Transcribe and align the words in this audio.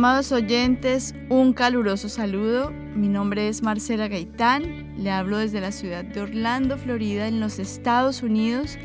Amados 0.00 0.32
oyentes, 0.32 1.14
un 1.28 1.52
caluroso 1.52 2.08
saludo. 2.08 2.70
Mi 2.70 3.06
nombre 3.06 3.48
es 3.48 3.62
Marcela 3.62 4.08
Gaitán, 4.08 4.94
le 4.96 5.10
hablo 5.10 5.36
desde 5.36 5.60
la 5.60 5.72
ciudad 5.72 6.06
de 6.06 6.22
Orlando, 6.22 6.78
Florida, 6.78 7.28
en 7.28 7.38
los 7.38 7.58
Estados 7.58 8.22
Unidos. 8.22 8.78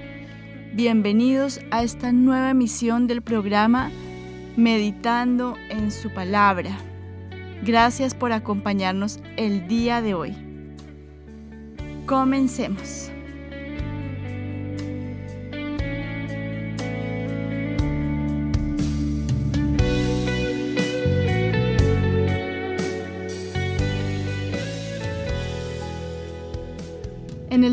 Bienvenidos 0.73 1.61
a 1.71 1.83
esta 1.83 2.11
nueva 2.11 2.49
emisión 2.49 3.07
del 3.07 3.21
programa 3.21 3.91
Meditando 4.57 5.55
en 5.69 5.89
su 5.89 6.13
palabra. 6.13 6.77
Gracias 7.63 8.13
por 8.13 8.33
acompañarnos 8.33 9.21
el 9.38 9.69
día 9.69 10.02
de 10.02 10.16
hoy. 10.16 10.35
Comencemos. 12.05 13.09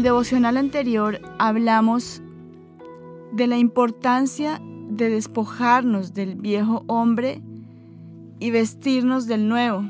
Devocional 0.03 0.56
anterior 0.56 1.20
hablamos 1.39 2.22
de 3.33 3.47
la 3.47 3.56
importancia 3.56 4.61
de 4.91 5.08
despojarnos 5.08 6.12
del 6.12 6.34
viejo 6.34 6.84
hombre 6.86 7.41
y 8.41 8.50
vestirnos 8.50 9.27
del 9.27 9.48
nuevo, 9.48 9.84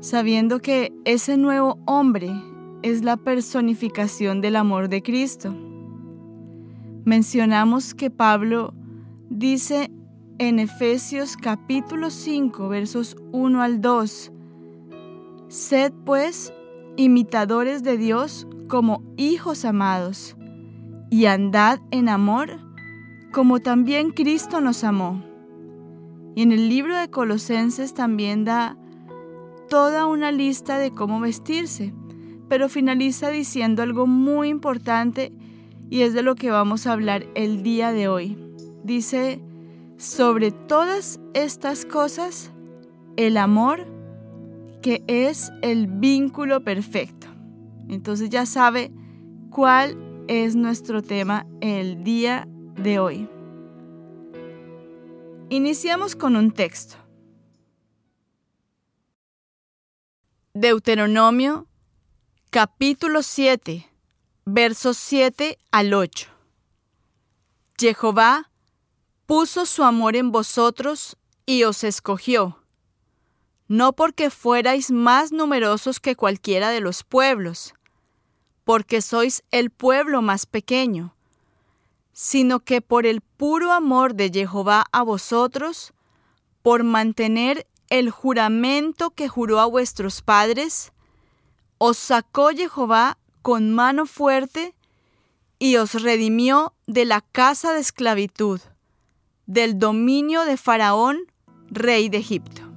sabiendo 0.00 0.60
que 0.60 0.92
ese 1.04 1.36
nuevo 1.36 1.78
hombre 1.86 2.32
es 2.82 3.04
la 3.04 3.16
personificación 3.16 4.40
del 4.40 4.56
amor 4.56 4.88
de 4.88 5.02
Cristo. 5.02 5.54
Mencionamos 7.04 7.94
que 7.94 8.10
Pablo 8.10 8.74
dice 9.30 9.90
en 10.38 10.58
Efesios 10.58 11.36
capítulo 11.36 12.10
5 12.10 12.68
versos 12.68 13.16
1 13.30 13.62
al 13.62 13.80
2, 13.80 14.32
Sed 15.48 15.92
pues 16.04 16.52
imitadores 16.96 17.82
de 17.82 17.96
Dios 17.96 18.46
como 18.68 19.02
hijos 19.16 19.64
amados, 19.64 20.36
y 21.10 21.26
andad 21.26 21.78
en 21.90 22.08
amor 22.08 22.58
como 23.32 23.60
también 23.60 24.10
Cristo 24.10 24.60
nos 24.60 24.84
amó. 24.84 25.22
Y 26.34 26.42
en 26.42 26.52
el 26.52 26.68
libro 26.68 26.96
de 26.96 27.10
Colosenses 27.10 27.94
también 27.94 28.44
da 28.44 28.76
toda 29.68 30.06
una 30.06 30.32
lista 30.32 30.78
de 30.78 30.90
cómo 30.90 31.20
vestirse, 31.20 31.92
pero 32.48 32.68
finaliza 32.68 33.30
diciendo 33.30 33.82
algo 33.82 34.06
muy 34.06 34.48
importante 34.48 35.32
y 35.90 36.02
es 36.02 36.14
de 36.14 36.22
lo 36.22 36.34
que 36.34 36.50
vamos 36.50 36.86
a 36.86 36.92
hablar 36.92 37.26
el 37.34 37.62
día 37.62 37.92
de 37.92 38.08
hoy. 38.08 38.38
Dice, 38.84 39.42
sobre 39.98 40.50
todas 40.50 41.20
estas 41.34 41.84
cosas, 41.84 42.50
el 43.16 43.36
amor 43.36 43.86
que 44.82 45.02
es 45.06 45.52
el 45.62 45.86
vínculo 45.86 46.62
perfecto. 46.64 47.28
Entonces 47.88 48.28
ya 48.28 48.44
sabe 48.46 48.92
cuál 49.50 49.96
es 50.28 50.56
nuestro 50.56 51.02
tema 51.02 51.46
el 51.60 52.04
día 52.04 52.46
de 52.76 52.98
hoy. 52.98 53.28
Iniciamos 55.48 56.16
con 56.16 56.36
un 56.36 56.50
texto. 56.50 56.96
Deuteronomio 60.54 61.66
capítulo 62.50 63.22
7, 63.22 63.88
versos 64.44 64.96
7 64.98 65.58
al 65.70 65.94
8. 65.94 66.28
Jehová 67.78 68.50
puso 69.26 69.66
su 69.66 69.82
amor 69.82 70.14
en 70.14 70.30
vosotros 70.30 71.16
y 71.46 71.64
os 71.64 71.82
escogió 71.82 72.61
no 73.72 73.94
porque 73.94 74.28
fuerais 74.28 74.90
más 74.90 75.32
numerosos 75.32 75.98
que 75.98 76.14
cualquiera 76.14 76.68
de 76.68 76.80
los 76.82 77.04
pueblos, 77.04 77.72
porque 78.64 79.00
sois 79.00 79.44
el 79.50 79.70
pueblo 79.70 80.20
más 80.20 80.44
pequeño, 80.44 81.14
sino 82.12 82.60
que 82.60 82.82
por 82.82 83.06
el 83.06 83.22
puro 83.22 83.72
amor 83.72 84.14
de 84.14 84.30
Jehová 84.30 84.84
a 84.92 85.02
vosotros, 85.02 85.94
por 86.60 86.84
mantener 86.84 87.66
el 87.88 88.10
juramento 88.10 89.12
que 89.12 89.28
juró 89.28 89.58
a 89.58 89.64
vuestros 89.64 90.20
padres, 90.20 90.92
os 91.78 91.96
sacó 91.96 92.50
Jehová 92.50 93.16
con 93.40 93.72
mano 93.72 94.04
fuerte 94.04 94.74
y 95.58 95.76
os 95.76 95.94
redimió 95.94 96.74
de 96.86 97.06
la 97.06 97.22
casa 97.22 97.72
de 97.72 97.80
esclavitud, 97.80 98.60
del 99.46 99.78
dominio 99.78 100.44
de 100.44 100.58
Faraón, 100.58 101.20
rey 101.70 102.10
de 102.10 102.18
Egipto. 102.18 102.71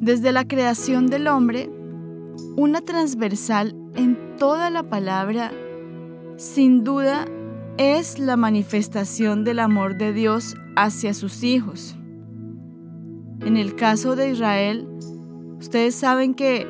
Desde 0.00 0.30
la 0.30 0.46
creación 0.46 1.08
del 1.08 1.26
hombre, 1.26 1.68
una 2.56 2.80
transversal 2.80 3.74
en 3.96 4.36
toda 4.36 4.70
la 4.70 4.84
palabra, 4.84 5.50
sin 6.36 6.84
duda, 6.84 7.24
es 7.78 8.20
la 8.20 8.36
manifestación 8.36 9.42
del 9.42 9.58
amor 9.58 9.96
de 9.98 10.12
Dios 10.12 10.54
hacia 10.76 11.14
sus 11.14 11.42
hijos. 11.42 11.96
En 13.40 13.56
el 13.56 13.74
caso 13.74 14.14
de 14.14 14.30
Israel, 14.30 14.88
ustedes 15.58 15.96
saben 15.96 16.34
que 16.34 16.66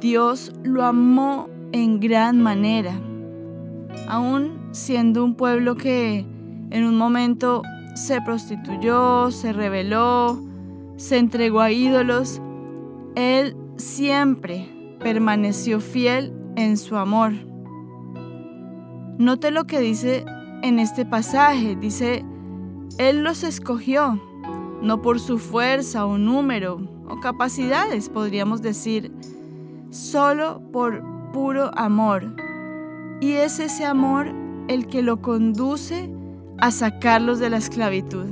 Dios 0.00 0.52
lo 0.62 0.84
amó 0.84 1.48
en 1.72 1.98
gran 1.98 2.40
manera, 2.40 2.94
aún 4.06 4.68
siendo 4.70 5.24
un 5.24 5.34
pueblo 5.34 5.74
que 5.74 6.26
en 6.70 6.84
un 6.84 6.96
momento 6.96 7.62
se 7.96 8.20
prostituyó, 8.20 9.32
se 9.32 9.52
rebeló, 9.52 10.40
se 10.96 11.18
entregó 11.18 11.60
a 11.60 11.72
ídolos, 11.72 12.40
él 13.14 13.56
siempre 13.76 14.68
permaneció 15.00 15.80
fiel 15.80 16.32
en 16.56 16.76
su 16.76 16.96
amor. 16.96 17.32
Note 19.18 19.50
lo 19.50 19.64
que 19.64 19.80
dice 19.80 20.24
en 20.62 20.78
este 20.78 21.04
pasaje. 21.04 21.76
Dice, 21.76 22.24
Él 22.98 23.22
los 23.22 23.42
escogió, 23.42 24.20
no 24.80 25.02
por 25.02 25.20
su 25.20 25.38
fuerza 25.38 26.06
o 26.06 26.16
número 26.18 26.80
o 27.08 27.20
capacidades, 27.20 28.08
podríamos 28.08 28.62
decir, 28.62 29.12
solo 29.90 30.62
por 30.72 31.02
puro 31.32 31.70
amor. 31.76 32.34
Y 33.20 33.32
es 33.32 33.60
ese 33.60 33.84
amor 33.84 34.28
el 34.68 34.86
que 34.86 35.02
lo 35.02 35.20
conduce 35.20 36.10
a 36.58 36.70
sacarlos 36.70 37.38
de 37.38 37.50
la 37.50 37.58
esclavitud. 37.58 38.26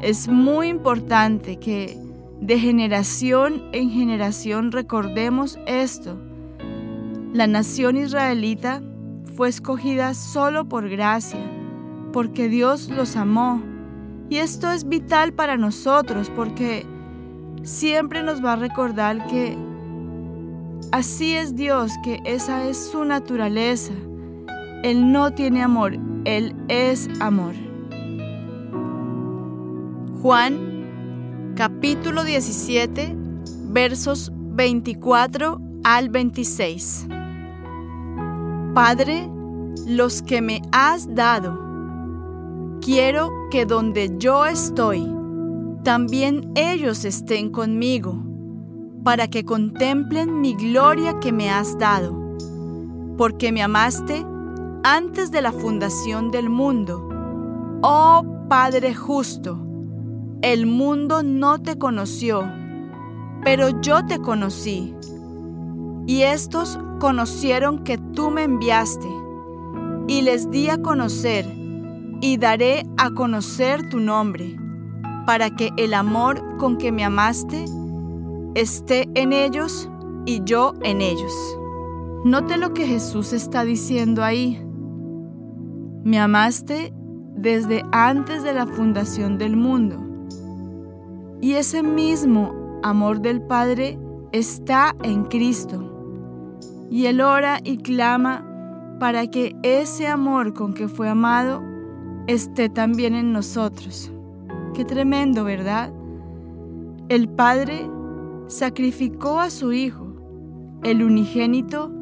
Es 0.00 0.28
muy 0.28 0.68
importante 0.68 1.58
que 1.58 2.03
de 2.44 2.58
generación 2.58 3.62
en 3.72 3.90
generación 3.90 4.70
recordemos 4.70 5.58
esto. 5.66 6.20
La 7.32 7.46
nación 7.46 7.96
israelita 7.96 8.82
fue 9.34 9.48
escogida 9.48 10.12
solo 10.12 10.68
por 10.68 10.90
gracia, 10.90 11.40
porque 12.12 12.50
Dios 12.50 12.90
los 12.90 13.16
amó. 13.16 13.62
Y 14.28 14.36
esto 14.36 14.70
es 14.70 14.86
vital 14.86 15.32
para 15.32 15.56
nosotros 15.56 16.30
porque 16.36 16.86
siempre 17.62 18.22
nos 18.22 18.44
va 18.44 18.52
a 18.52 18.56
recordar 18.56 19.26
que 19.26 19.56
así 20.92 21.32
es 21.32 21.56
Dios, 21.56 21.92
que 22.04 22.20
esa 22.26 22.68
es 22.68 22.76
su 22.76 23.06
naturaleza. 23.06 23.94
Él 24.82 25.10
no 25.12 25.32
tiene 25.32 25.62
amor, 25.62 25.96
Él 26.26 26.54
es 26.68 27.08
amor. 27.20 27.54
Juan 30.20 30.63
capítulo 31.54 32.24
17, 32.24 33.14
versos 33.68 34.32
24 34.34 35.60
al 35.84 36.08
26. 36.08 37.06
Padre, 38.74 39.30
los 39.86 40.20
que 40.22 40.42
me 40.42 40.62
has 40.72 41.14
dado, 41.14 42.78
quiero 42.80 43.30
que 43.52 43.66
donde 43.66 44.12
yo 44.18 44.46
estoy, 44.46 45.08
también 45.84 46.50
ellos 46.56 47.04
estén 47.04 47.50
conmigo, 47.50 48.20
para 49.04 49.28
que 49.28 49.44
contemplen 49.44 50.40
mi 50.40 50.54
gloria 50.54 51.20
que 51.20 51.30
me 51.30 51.50
has 51.52 51.78
dado, 51.78 52.36
porque 53.16 53.52
me 53.52 53.62
amaste 53.62 54.26
antes 54.82 55.30
de 55.30 55.40
la 55.40 55.52
fundación 55.52 56.32
del 56.32 56.50
mundo. 56.50 57.08
Oh 57.82 58.24
Padre 58.48 58.94
justo, 58.94 59.63
el 60.44 60.66
mundo 60.66 61.22
no 61.22 61.58
te 61.58 61.78
conoció, 61.78 62.46
pero 63.44 63.80
yo 63.80 64.04
te 64.04 64.18
conocí, 64.18 64.94
y 66.06 66.20
estos 66.20 66.78
conocieron 67.00 67.82
que 67.82 67.96
tú 67.96 68.30
me 68.30 68.42
enviaste, 68.42 69.08
y 70.06 70.20
les 70.20 70.50
di 70.50 70.68
a 70.68 70.76
conocer, 70.82 71.46
y 72.20 72.36
daré 72.36 72.84
a 72.98 73.10
conocer 73.10 73.88
tu 73.88 74.00
nombre 74.00 74.54
para 75.26 75.48
que 75.48 75.70
el 75.78 75.94
amor 75.94 76.58
con 76.58 76.76
que 76.76 76.92
me 76.92 77.04
amaste 77.04 77.64
esté 78.54 79.08
en 79.14 79.32
ellos 79.32 79.88
y 80.26 80.42
yo 80.44 80.74
en 80.82 81.00
ellos. 81.00 81.32
Note 82.26 82.58
lo 82.58 82.74
que 82.74 82.86
Jesús 82.86 83.32
está 83.32 83.64
diciendo 83.64 84.22
ahí. 84.22 84.62
Me 86.04 86.18
amaste 86.18 86.92
desde 87.34 87.82
antes 87.92 88.42
de 88.42 88.52
la 88.52 88.66
fundación 88.66 89.38
del 89.38 89.56
mundo. 89.56 90.03
Y 91.44 91.56
ese 91.56 91.82
mismo 91.82 92.54
amor 92.82 93.20
del 93.20 93.42
Padre 93.42 93.98
está 94.32 94.96
en 95.02 95.24
Cristo. 95.24 96.58
Y 96.88 97.04
Él 97.04 97.20
ora 97.20 97.58
y 97.62 97.76
clama 97.76 98.42
para 98.98 99.26
que 99.26 99.54
ese 99.62 100.06
amor 100.06 100.54
con 100.54 100.72
que 100.72 100.88
fue 100.88 101.06
amado 101.06 101.62
esté 102.28 102.70
también 102.70 103.14
en 103.14 103.34
nosotros. 103.34 104.10
Qué 104.72 104.86
tremendo, 104.86 105.44
¿verdad? 105.44 105.92
El 107.10 107.28
Padre 107.28 107.90
sacrificó 108.46 109.38
a 109.38 109.50
su 109.50 109.74
Hijo, 109.74 110.16
el 110.82 111.02
unigénito, 111.02 111.92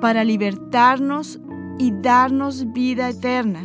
para 0.00 0.24
libertarnos 0.24 1.40
y 1.78 1.92
darnos 2.02 2.72
vida 2.72 3.10
eterna. 3.10 3.62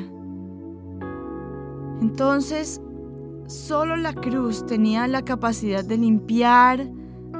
Entonces, 2.02 2.80
solo 3.48 3.96
la 3.96 4.14
cruz 4.14 4.66
tenía 4.66 5.08
la 5.08 5.24
capacidad 5.24 5.84
de 5.84 5.98
limpiar, 5.98 6.90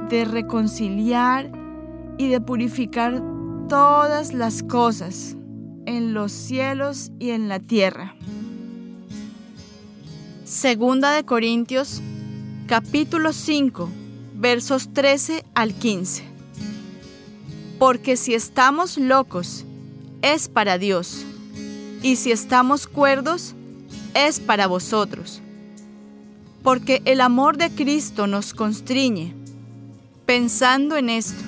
de 0.08 0.24
reconciliar 0.24 1.50
y 2.18 2.28
de 2.28 2.40
purificar 2.40 3.22
todas 3.68 4.34
las 4.34 4.62
cosas 4.62 5.36
en 5.86 6.14
los 6.14 6.32
cielos 6.32 7.10
y 7.18 7.30
en 7.30 7.48
la 7.48 7.58
tierra. 7.60 8.14
Segunda 10.44 11.12
de 11.12 11.24
Corintios, 11.24 12.02
capítulo 12.66 13.32
5, 13.32 13.88
versos 14.34 14.92
13 14.92 15.44
al 15.54 15.74
15. 15.74 16.24
Porque 17.78 18.16
si 18.16 18.34
estamos 18.34 18.98
locos, 18.98 19.64
es 20.22 20.48
para 20.48 20.78
Dios, 20.78 21.24
y 22.02 22.16
si 22.16 22.30
estamos 22.30 22.86
cuerdos, 22.86 23.54
es 24.14 24.40
para 24.40 24.66
vosotros. 24.66 25.42
Porque 26.64 27.02
el 27.04 27.20
amor 27.20 27.58
de 27.58 27.70
Cristo 27.70 28.26
nos 28.26 28.54
constriñe, 28.54 29.34
pensando 30.24 30.96
en 30.96 31.10
esto, 31.10 31.44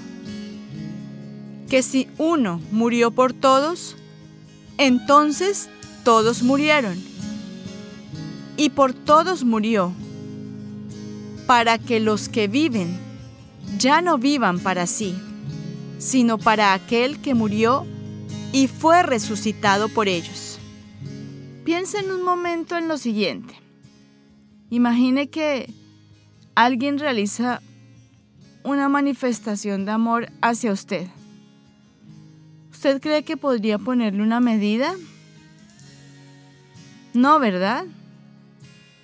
que 1.70 1.82
si 1.82 2.06
uno 2.18 2.60
murió 2.70 3.10
por 3.10 3.32
todos, 3.32 3.96
entonces 4.76 5.70
todos 6.04 6.42
murieron 6.42 7.02
y 8.58 8.68
por 8.68 8.92
todos 8.92 9.42
murió, 9.42 9.92
para 11.46 11.78
que 11.78 11.98
los 11.98 12.28
que 12.28 12.46
viven 12.46 12.98
ya 13.78 14.02
no 14.02 14.18
vivan 14.18 14.58
para 14.58 14.86
sí, 14.86 15.14
sino 15.98 16.36
para 16.36 16.74
aquel 16.74 17.22
que 17.22 17.34
murió 17.34 17.86
y 18.52 18.68
fue 18.68 19.02
resucitado 19.02 19.88
por 19.88 20.08
ellos. 20.08 20.58
Piensen 21.64 22.10
un 22.10 22.22
momento 22.22 22.76
en 22.76 22.86
lo 22.86 22.98
siguiente. 22.98 23.65
Imagine 24.70 25.28
que 25.28 25.72
alguien 26.54 26.98
realiza 26.98 27.62
una 28.64 28.88
manifestación 28.88 29.84
de 29.84 29.92
amor 29.92 30.32
hacia 30.42 30.72
usted. 30.72 31.06
¿Usted 32.70 33.00
cree 33.00 33.22
que 33.22 33.36
podría 33.36 33.78
ponerle 33.78 34.22
una 34.22 34.40
medida? 34.40 34.94
No, 37.14 37.38
¿verdad? 37.38 37.86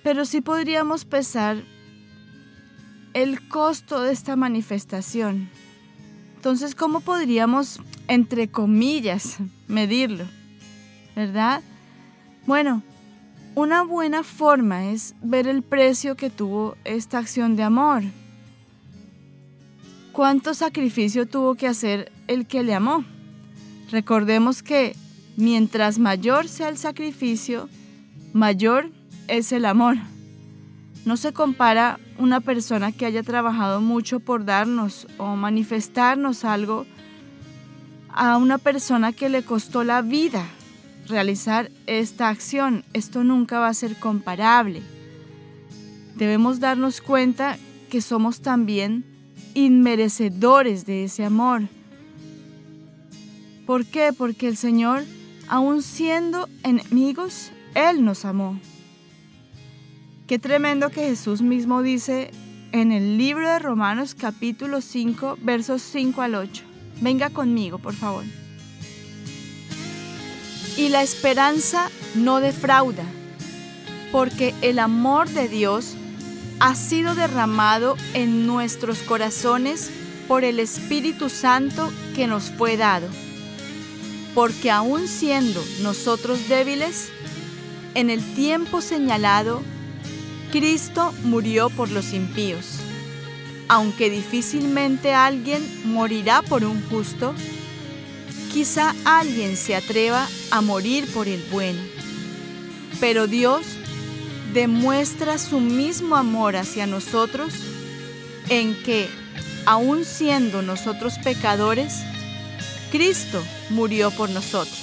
pero 0.03 0.25
sí 0.25 0.41
podríamos 0.41 1.05
pesar 1.05 1.63
el 3.13 3.47
costo 3.47 4.01
de 4.01 4.11
esta 4.11 4.35
manifestación. 4.35 5.49
Entonces, 6.35 6.75
¿cómo 6.75 6.99
podríamos, 6.99 7.79
entre 8.07 8.49
comillas, 8.49 9.37
medirlo? 9.67 10.25
¿Verdad? 11.15 11.61
Bueno, 12.45 12.83
una 13.55 13.83
buena 13.83 14.23
forma 14.23 14.85
es 14.85 15.15
ver 15.21 15.47
el 15.47 15.61
precio 15.61 16.15
que 16.15 16.29
tuvo 16.29 16.75
esta 16.85 17.19
acción 17.19 17.55
de 17.55 17.63
amor. 17.63 18.03
¿Cuánto 20.11 20.53
sacrificio 20.53 21.27
tuvo 21.27 21.55
que 21.55 21.67
hacer 21.67 22.11
el 22.27 22.47
que 22.47 22.63
le 22.63 22.73
amó? 22.73 23.03
Recordemos 23.91 24.63
que 24.63 24.95
mientras 25.37 25.99
mayor 25.99 26.47
sea 26.47 26.69
el 26.69 26.77
sacrificio, 26.77 27.69
mayor 28.33 28.89
es 29.27 29.51
el 29.51 29.65
amor. 29.65 29.97
No 31.05 31.17
se 31.17 31.33
compara 31.33 31.99
una 32.17 32.39
persona 32.39 32.91
que 32.91 33.05
haya 33.05 33.21
trabajado 33.21 33.81
mucho 33.81 34.19
por 34.19 34.45
darnos 34.45 35.07
o 35.17 35.35
manifestarnos 35.35 36.43
algo 36.45 36.85
a 38.09 38.37
una 38.37 38.57
persona 38.57 39.11
que 39.11 39.29
le 39.29 39.43
costó 39.43 39.83
la 39.83 40.01
vida 40.01 40.45
realizar 41.07 41.71
esta 41.87 42.29
acción. 42.29 42.83
Esto 42.93 43.23
nunca 43.23 43.59
va 43.59 43.67
a 43.67 43.73
ser 43.73 43.97
comparable. 43.97 44.81
Debemos 46.15 46.59
darnos 46.59 47.01
cuenta 47.01 47.57
que 47.89 48.01
somos 48.01 48.41
también 48.41 49.05
inmerecedores 49.53 50.85
de 50.85 51.05
ese 51.05 51.25
amor. 51.25 51.63
¿Por 53.65 53.85
qué? 53.85 54.11
Porque 54.17 54.47
el 54.47 54.57
Señor, 54.57 55.03
aun 55.47 55.81
siendo 55.81 56.49
enemigos, 56.63 57.51
Él 57.75 58.03
nos 58.03 58.25
amó. 58.25 58.59
Qué 60.27 60.39
tremendo 60.39 60.89
que 60.89 61.07
Jesús 61.07 61.41
mismo 61.41 61.81
dice 61.81 62.31
en 62.71 62.91
el 62.91 63.17
libro 63.17 63.47
de 63.47 63.59
Romanos 63.59 64.15
capítulo 64.15 64.81
5 64.81 65.37
versos 65.41 65.81
5 65.81 66.21
al 66.21 66.35
8. 66.35 66.63
Venga 67.01 67.29
conmigo, 67.29 67.77
por 67.77 67.93
favor. 67.93 68.23
Y 70.75 70.89
la 70.89 71.03
esperanza 71.03 71.89
no 72.15 72.39
defrauda, 72.39 73.05
porque 74.11 74.55
el 74.61 74.79
amor 74.79 75.29
de 75.29 75.47
Dios 75.47 75.95
ha 76.59 76.75
sido 76.75 77.13
derramado 77.13 77.95
en 78.13 78.47
nuestros 78.47 78.99
corazones 78.99 79.91
por 80.27 80.43
el 80.43 80.59
Espíritu 80.59 81.29
Santo 81.29 81.91
que 82.15 82.25
nos 82.25 82.49
fue 82.51 82.77
dado. 82.77 83.07
Porque 84.33 84.71
aun 84.71 85.07
siendo 85.07 85.63
nosotros 85.81 86.47
débiles, 86.49 87.09
en 87.93 88.09
el 88.09 88.23
tiempo 88.33 88.81
señalado, 88.81 89.61
Cristo 90.51 91.13
murió 91.23 91.69
por 91.69 91.91
los 91.91 92.13
impíos. 92.13 92.79
Aunque 93.67 94.09
difícilmente 94.09 95.13
alguien 95.13 95.63
morirá 95.85 96.41
por 96.41 96.63
un 96.65 96.81
justo, 96.89 97.35
quizá 98.53 98.93
alguien 99.03 99.57
se 99.57 99.75
atreva 99.75 100.27
a 100.51 100.61
morir 100.61 101.11
por 101.11 101.27
el 101.27 101.43
bueno. 101.51 101.81
Pero 102.99 103.25
Dios 103.25 103.65
demuestra 104.53 105.39
su 105.39 105.59
mismo 105.59 106.15
amor 106.15 106.55
hacia 106.55 106.85
nosotros 106.85 107.53
en 108.49 108.75
que, 108.83 109.09
aun 109.65 110.05
siendo 110.05 110.61
nosotros 110.61 111.17
pecadores, 111.23 112.03
Cristo 112.91 113.43
murió 113.71 114.11
por 114.11 114.29
nosotros. 114.29 114.79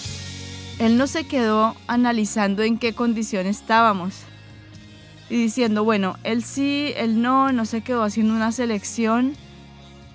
Él 0.80 0.96
no 0.96 1.06
se 1.06 1.24
quedó 1.24 1.76
analizando 1.86 2.64
en 2.64 2.76
qué 2.76 2.92
condición 2.92 3.46
estábamos 3.46 4.14
y 5.28 5.36
diciendo, 5.36 5.84
bueno, 5.84 6.16
él 6.24 6.42
sí, 6.42 6.92
él 6.96 7.22
no, 7.22 7.52
no 7.52 7.64
se 7.66 7.82
quedó 7.82 8.02
haciendo 8.02 8.34
una 8.34 8.50
selección. 8.50 9.36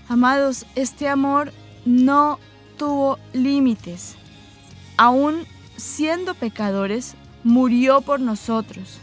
Amados, 0.10 0.66
este 0.76 1.08
amor 1.08 1.54
no 1.86 2.38
tuvo 2.75 3.20
límites. 3.34 4.15
Aún 4.98 5.46
siendo 5.77 6.34
pecadores, 6.36 7.15
murió 7.44 8.01
por 8.01 8.20
nosotros. 8.20 9.00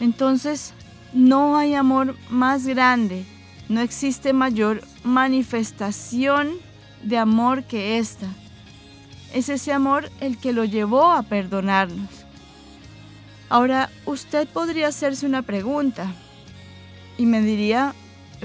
Entonces, 0.00 0.72
no 1.12 1.56
hay 1.56 1.74
amor 1.74 2.16
más 2.30 2.66
grande, 2.66 3.24
no 3.68 3.80
existe 3.80 4.32
mayor 4.32 4.82
manifestación 5.04 6.52
de 7.02 7.18
amor 7.18 7.64
que 7.64 7.98
esta. 7.98 8.28
Es 9.32 9.48
ese 9.48 9.72
amor 9.72 10.10
el 10.20 10.38
que 10.38 10.52
lo 10.52 10.64
llevó 10.64 11.12
a 11.12 11.22
perdonarnos. 11.22 12.08
Ahora, 13.48 13.90
usted 14.04 14.46
podría 14.48 14.88
hacerse 14.88 15.26
una 15.26 15.42
pregunta. 15.42 16.12
Y 17.16 17.26
me 17.26 17.40
diría, 17.40 17.94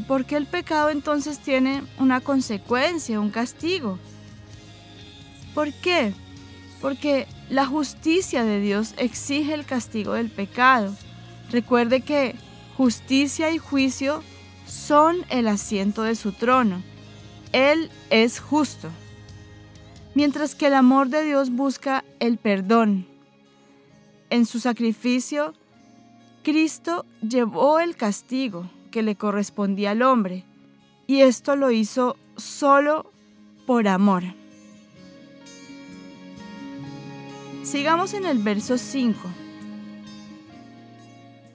¿por 0.01 0.25
qué 0.25 0.37
el 0.37 0.47
pecado 0.47 0.89
entonces 0.89 1.39
tiene 1.39 1.83
una 1.99 2.21
consecuencia, 2.21 3.19
un 3.19 3.29
castigo? 3.29 3.99
¿Por 5.53 5.71
qué? 5.71 6.13
Porque 6.81 7.27
la 7.49 7.65
justicia 7.65 8.43
de 8.43 8.59
Dios 8.59 8.93
exige 8.97 9.53
el 9.53 9.65
castigo 9.65 10.13
del 10.13 10.29
pecado. 10.29 10.93
Recuerde 11.51 12.01
que 12.01 12.35
justicia 12.75 13.51
y 13.51 13.59
juicio 13.59 14.23
son 14.65 15.17
el 15.29 15.47
asiento 15.47 16.01
de 16.01 16.15
su 16.15 16.31
trono. 16.31 16.81
Él 17.51 17.91
es 18.09 18.39
justo. 18.39 18.89
Mientras 20.15 20.55
que 20.55 20.67
el 20.67 20.73
amor 20.73 21.09
de 21.09 21.23
Dios 21.23 21.51
busca 21.51 22.03
el 22.19 22.37
perdón. 22.37 23.07
En 24.29 24.45
su 24.45 24.59
sacrificio, 24.59 25.53
Cristo 26.43 27.05
llevó 27.21 27.79
el 27.79 27.95
castigo 27.95 28.69
que 28.93 29.01
le 29.01 29.15
correspondía 29.15 29.89
al 29.91 30.03
hombre, 30.03 30.45
y 31.07 31.21
esto 31.21 31.55
lo 31.55 31.71
hizo 31.71 32.15
solo 32.37 33.11
por 33.65 33.87
amor. 33.87 34.23
Sigamos 37.63 38.13
en 38.13 38.27
el 38.27 38.37
verso 38.37 38.77
5. 38.77 39.19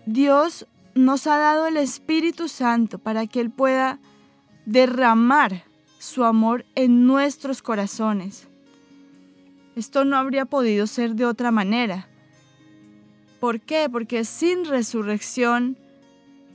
Dios 0.04 0.66
nos 0.96 1.28
ha 1.28 1.38
dado 1.38 1.68
el 1.68 1.76
Espíritu 1.76 2.48
Santo 2.48 2.98
para 2.98 3.28
que 3.28 3.40
Él 3.40 3.50
pueda 3.52 4.00
derramar 4.66 5.62
su 6.00 6.24
amor 6.24 6.66
en 6.74 7.06
nuestros 7.06 7.62
corazones. 7.62 8.48
Esto 9.76 10.04
no 10.04 10.16
habría 10.16 10.44
podido 10.44 10.88
ser 10.88 11.14
de 11.14 11.24
otra 11.24 11.52
manera. 11.52 12.08
¿Por 13.38 13.60
qué? 13.60 13.88
Porque 13.88 14.24
sin 14.24 14.64
resurrección, 14.64 15.78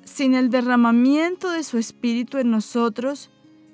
sin 0.05 0.35
el 0.35 0.49
derramamiento 0.49 1.51
de 1.51 1.63
su 1.63 1.77
Espíritu 1.77 2.37
en 2.37 2.51
nosotros, 2.51 3.29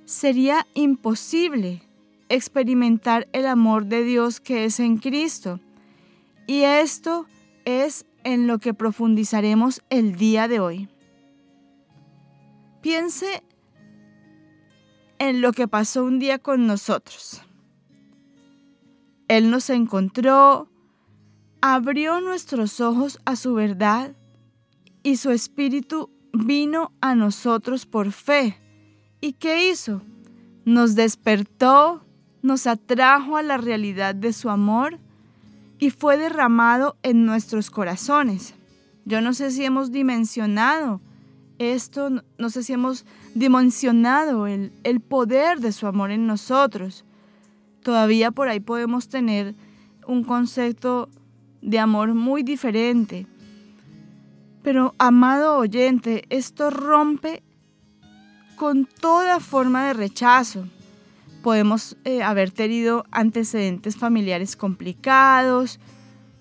sería 0.05 0.67
imposible 0.73 1.83
experimentar 2.29 3.27
el 3.33 3.47
amor 3.47 3.85
de 3.85 4.03
Dios 4.03 4.39
que 4.39 4.65
es 4.65 4.79
en 4.79 4.97
Cristo. 4.97 5.59
Y 6.47 6.61
esto 6.61 7.25
es 7.65 8.05
en 8.23 8.47
lo 8.47 8.59
que 8.59 8.73
profundizaremos 8.73 9.81
el 9.89 10.15
día 10.15 10.47
de 10.47 10.59
hoy. 10.59 10.89
Piense 12.81 13.43
en 15.17 15.41
lo 15.41 15.51
que 15.51 15.67
pasó 15.67 16.03
un 16.03 16.19
día 16.19 16.39
con 16.39 16.65
nosotros. 16.65 17.41
Él 19.27 19.51
nos 19.51 19.69
encontró, 19.69 20.69
abrió 21.61 22.21
nuestros 22.21 22.79
ojos 22.79 23.19
a 23.25 23.35
su 23.35 23.53
verdad 23.53 24.15
y 25.03 25.17
su 25.17 25.31
espíritu 25.31 26.09
vino 26.33 26.91
a 27.01 27.15
nosotros 27.15 27.85
por 27.85 28.11
fe. 28.11 28.57
¿Y 29.21 29.33
qué 29.33 29.69
hizo? 29.69 30.01
Nos 30.65 30.95
despertó, 30.95 32.03
nos 32.41 32.67
atrajo 32.67 33.37
a 33.37 33.43
la 33.43 33.57
realidad 33.57 34.15
de 34.15 34.33
su 34.33 34.49
amor 34.49 34.99
y 35.79 35.89
fue 35.89 36.17
derramado 36.17 36.97
en 37.03 37.25
nuestros 37.25 37.69
corazones. 37.69 38.53
Yo 39.05 39.21
no 39.21 39.33
sé 39.33 39.51
si 39.51 39.63
hemos 39.65 39.91
dimensionado 39.91 41.01
esto, 41.57 42.09
no 42.37 42.49
sé 42.49 42.63
si 42.63 42.73
hemos 42.73 43.05
dimensionado 43.35 44.47
el, 44.47 44.71
el 44.83 45.01
poder 45.01 45.59
de 45.59 45.71
su 45.71 45.87
amor 45.87 46.11
en 46.11 46.27
nosotros. 46.27 47.05
Todavía 47.83 48.31
por 48.31 48.47
ahí 48.47 48.59
podemos 48.59 49.09
tener 49.09 49.55
un 50.07 50.23
concepto 50.23 51.09
de 51.61 51.79
amor 51.79 52.13
muy 52.13 52.43
diferente. 52.43 53.27
Pero, 54.63 54.95
amado 54.97 55.57
oyente, 55.57 56.25
esto 56.29 56.69
rompe 56.69 57.43
con 58.55 58.85
toda 58.85 59.39
forma 59.39 59.87
de 59.87 59.93
rechazo 59.93 60.65
podemos 61.39 61.97
eh, 62.03 62.21
haber 62.21 62.51
tenido 62.51 63.05
antecedentes 63.11 63.97
familiares 63.97 64.55
complicados, 64.55 65.79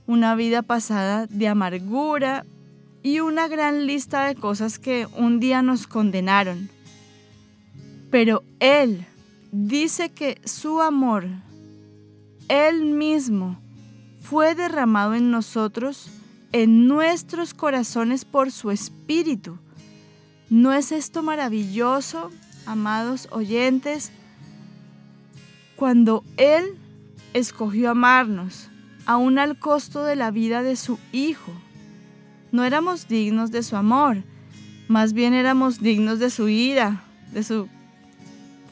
una 0.06 0.34
vida 0.34 0.62
pasada 0.62 1.26
de 1.26 1.48
amargura 1.48 2.44
y 3.02 3.20
una 3.20 3.48
gran 3.48 3.86
lista 3.86 4.26
de 4.26 4.34
cosas 4.34 4.78
que 4.78 5.06
un 5.16 5.40
día 5.40 5.62
nos 5.62 5.86
condenaron. 5.86 6.68
Pero 8.10 8.42
Él 8.58 9.06
dice 9.52 10.10
que 10.10 10.40
su 10.44 10.80
amor, 10.80 11.26
Él 12.48 12.84
mismo, 12.84 13.58
fue 14.20 14.54
derramado 14.54 15.14
en 15.14 15.30
nosotros, 15.30 16.10
en 16.52 16.86
nuestros 16.86 17.54
corazones 17.54 18.24
por 18.24 18.50
su 18.50 18.70
Espíritu. 18.70 19.58
¿No 20.50 20.72
es 20.72 20.92
esto 20.92 21.22
maravilloso, 21.22 22.30
amados 22.66 23.28
oyentes? 23.30 24.12
cuando 25.78 26.24
Él 26.36 26.76
escogió 27.34 27.90
amarnos, 27.90 28.68
aún 29.06 29.38
al 29.38 29.60
costo 29.60 30.02
de 30.02 30.16
la 30.16 30.32
vida 30.32 30.64
de 30.64 30.74
su 30.74 30.98
Hijo. 31.12 31.52
No 32.50 32.64
éramos 32.64 33.06
dignos 33.06 33.52
de 33.52 33.62
su 33.62 33.76
amor, 33.76 34.24
más 34.88 35.12
bien 35.12 35.34
éramos 35.34 35.80
dignos 35.80 36.18
de 36.18 36.30
su 36.30 36.48
ira, 36.48 37.04
de 37.32 37.44
su, 37.44 37.68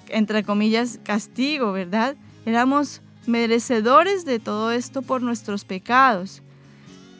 entre 0.08 0.42
comillas, 0.42 0.98
castigo, 1.04 1.70
¿verdad? 1.70 2.16
Éramos 2.44 3.02
merecedores 3.28 4.24
de 4.24 4.40
todo 4.40 4.72
esto 4.72 5.00
por 5.00 5.22
nuestros 5.22 5.64
pecados. 5.64 6.42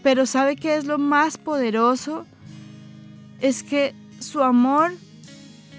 Pero 0.07 0.25
¿sabe 0.25 0.55
qué 0.55 0.77
es 0.77 0.85
lo 0.85 0.99
más 0.99 1.37
poderoso? 1.37 2.27
Es 3.41 3.65
que 3.65 3.93
su 4.21 4.41
amor 4.41 4.93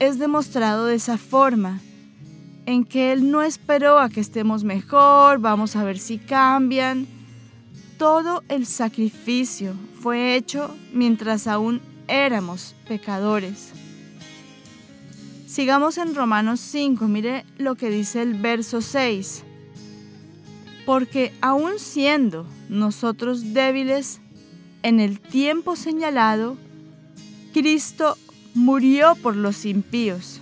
es 0.02 0.20
demostrado 0.20 0.86
de 0.86 0.96
esa 0.96 1.18
forma 1.18 1.80
en 2.66 2.84
que 2.84 3.14
Él 3.14 3.32
no 3.32 3.42
esperó 3.42 4.00
a 4.00 4.10
que 4.10 4.20
estemos 4.20 4.66
mejor, 4.66 5.40
vamos 5.40 5.78
a 5.78 5.86
ver 5.86 5.98
si 5.98 6.18
cambian. 6.18 7.08
Todo 7.98 8.44
el 8.50 8.66
sacrificio 8.66 9.76
fue 10.02 10.36
hecho 10.36 10.76
mientras 10.92 11.48
aún 11.48 11.80
éramos 12.10 12.76
pecadores. 12.86 13.72
Sigamos 15.48 15.98
en 15.98 16.14
Romanos 16.14 16.60
5, 16.60 17.08
mire 17.08 17.46
lo 17.58 17.76
que 17.76 17.90
dice 17.90 18.24
el 18.24 18.34
verso 18.34 18.82
6. 18.82 19.46
Porque 20.88 21.32
aún 21.40 21.78
siendo 21.78 22.48
nosotros 22.68 23.54
débiles 23.54 24.22
en 24.82 25.00
el 25.00 25.20
tiempo 25.20 25.76
señalado, 25.76 26.58
Cristo 27.54 28.18
murió 28.56 29.14
por 29.22 29.36
los 29.36 29.66
impíos 29.66 30.42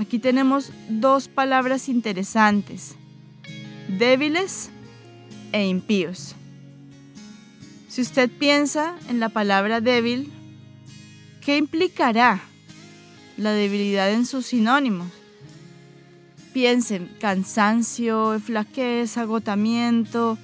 Aquí 0.00 0.18
tenemos 0.18 0.72
dos 0.88 1.28
palabras 1.28 1.90
interesantes, 1.90 2.96
débiles 3.86 4.70
e 5.52 5.66
impíos. 5.66 6.34
Si 7.88 8.00
usted 8.00 8.30
piensa 8.30 8.94
en 9.10 9.20
la 9.20 9.28
palabra 9.28 9.82
débil, 9.82 10.32
¿qué 11.44 11.58
implicará 11.58 12.40
la 13.36 13.52
debilidad 13.52 14.10
en 14.10 14.24
sus 14.24 14.46
sinónimos? 14.46 15.08
Piensen, 16.52 17.10
cansancio, 17.20 18.40
flaqueza, 18.40 19.22
agotamiento, 19.22 20.36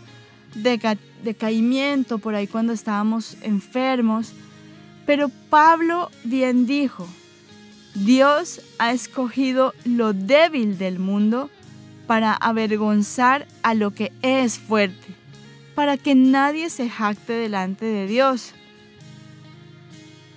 decaimiento 1.23 2.19
por 2.19 2.35
ahí 2.35 2.47
cuando 2.47 2.73
estábamos 2.73 3.37
enfermos. 3.43 4.33
Pero 5.05 5.31
Pablo 5.51 6.11
bien 6.25 6.67
dijo, 6.67 7.07
Dios 7.95 8.61
ha 8.79 8.93
escogido 8.93 9.73
lo 9.85 10.13
débil 10.13 10.79
del 10.79 10.99
mundo 10.99 11.51
para 12.07 12.35
avergonzar 12.35 13.47
a 13.63 13.75
lo 13.75 13.93
que 13.93 14.13
es 14.23 14.59
fuerte, 14.59 15.07
para 15.75 15.97
que 15.97 16.15
nadie 16.15 16.71
se 16.71 16.89
jacte 16.89 17.33
delante 17.33 17.85
de 17.85 18.07
Dios. 18.07 18.53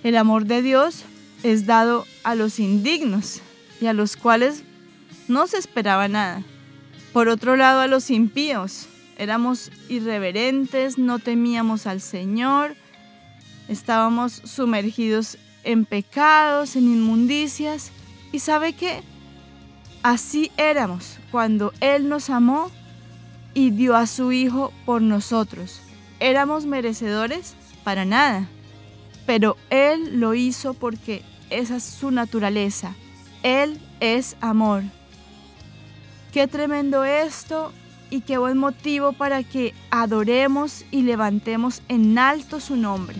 El 0.02 0.16
amor 0.16 0.46
de 0.46 0.62
Dios 0.62 1.04
es 1.42 1.66
dado 1.66 2.06
a 2.24 2.34
los 2.34 2.58
indignos 2.58 3.40
y 3.80 3.86
a 3.86 3.92
los 3.92 4.16
cuales 4.16 4.64
no 5.30 5.46
se 5.46 5.56
esperaba 5.56 6.08
nada. 6.08 6.42
Por 7.12 7.28
otro 7.28 7.56
lado, 7.56 7.80
a 7.80 7.86
los 7.86 8.10
impíos. 8.10 8.86
Éramos 9.16 9.70
irreverentes, 9.88 10.98
no 10.98 11.18
temíamos 11.18 11.86
al 11.86 12.00
Señor, 12.00 12.74
estábamos 13.68 14.32
sumergidos 14.32 15.38
en 15.62 15.84
pecados, 15.84 16.74
en 16.76 16.84
inmundicias. 16.84 17.92
¿Y 18.32 18.38
sabe 18.38 18.72
qué? 18.72 19.02
Así 20.02 20.50
éramos 20.56 21.18
cuando 21.30 21.72
Él 21.80 22.08
nos 22.08 22.30
amó 22.30 22.70
y 23.52 23.70
dio 23.70 23.94
a 23.96 24.06
su 24.06 24.32
Hijo 24.32 24.72
por 24.86 25.02
nosotros. 25.02 25.80
¿Éramos 26.18 26.64
merecedores? 26.64 27.54
Para 27.84 28.04
nada. 28.04 28.48
Pero 29.26 29.56
Él 29.68 30.18
lo 30.18 30.34
hizo 30.34 30.74
porque 30.74 31.22
esa 31.50 31.76
es 31.76 31.84
su 31.84 32.10
naturaleza. 32.10 32.94
Él 33.42 33.78
es 34.00 34.36
amor. 34.40 34.82
Qué 36.32 36.46
tremendo 36.46 37.04
esto 37.04 37.72
y 38.08 38.20
qué 38.20 38.38
buen 38.38 38.56
motivo 38.56 39.12
para 39.12 39.42
que 39.42 39.74
adoremos 39.90 40.84
y 40.92 41.02
levantemos 41.02 41.82
en 41.88 42.18
alto 42.18 42.60
su 42.60 42.76
nombre. 42.76 43.16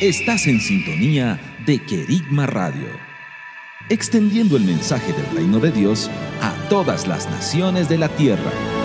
Estás 0.00 0.46
en 0.46 0.60
sintonía 0.60 1.38
de 1.66 1.84
Querigma 1.84 2.46
Radio, 2.46 2.88
extendiendo 3.90 4.56
el 4.56 4.64
mensaje 4.64 5.12
del 5.12 5.26
reino 5.34 5.58
de 5.58 5.72
Dios 5.72 6.10
a 6.40 6.54
todas 6.70 7.06
las 7.06 7.28
naciones 7.28 7.90
de 7.90 7.98
la 7.98 8.08
tierra. 8.08 8.77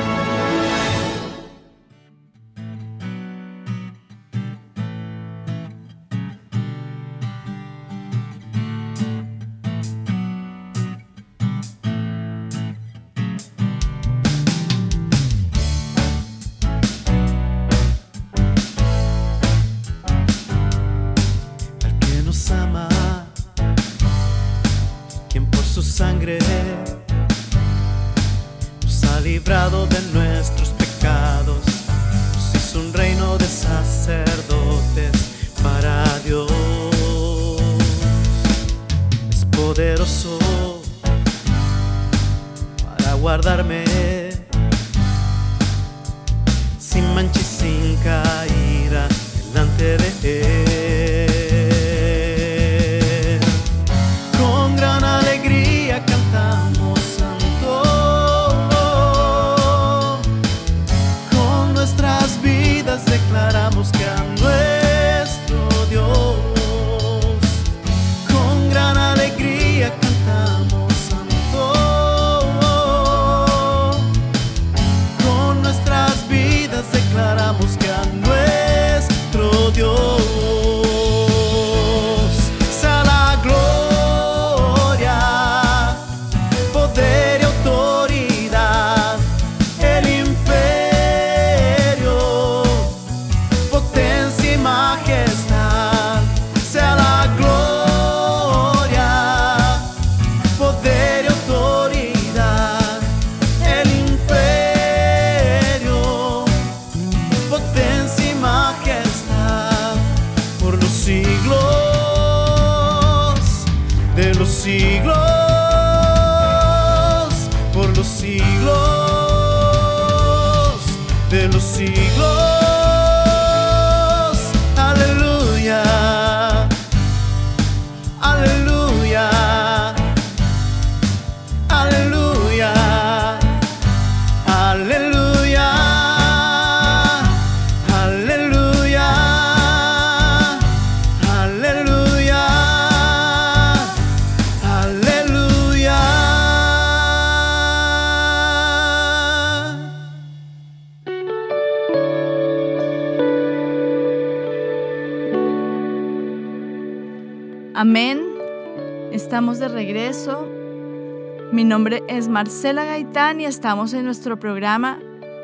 Mi 161.53 161.63
nombre 161.63 162.01
es 162.07 162.29
Marcela 162.29 162.83
Gaitán 162.83 163.39
y 163.39 163.45
estamos 163.45 163.93
en 163.93 164.05
nuestro 164.05 164.39
programa 164.39 164.97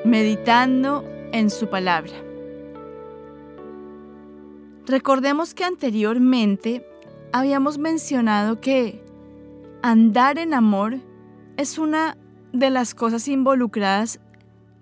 Meditando 0.05 1.05
en 1.33 1.51
su 1.51 1.69
palabra. 1.69 2.13
Recordemos 4.87 5.53
que 5.53 5.65
anteriormente 5.65 6.83
habíamos 7.31 7.77
mencionado 7.77 8.59
que 8.59 9.03
andar 9.83 10.39
en 10.39 10.55
amor 10.55 10.97
es 11.57 11.77
una 11.77 12.17
de 12.53 12.71
las 12.71 12.95
cosas 12.95 13.27
involucradas 13.27 14.19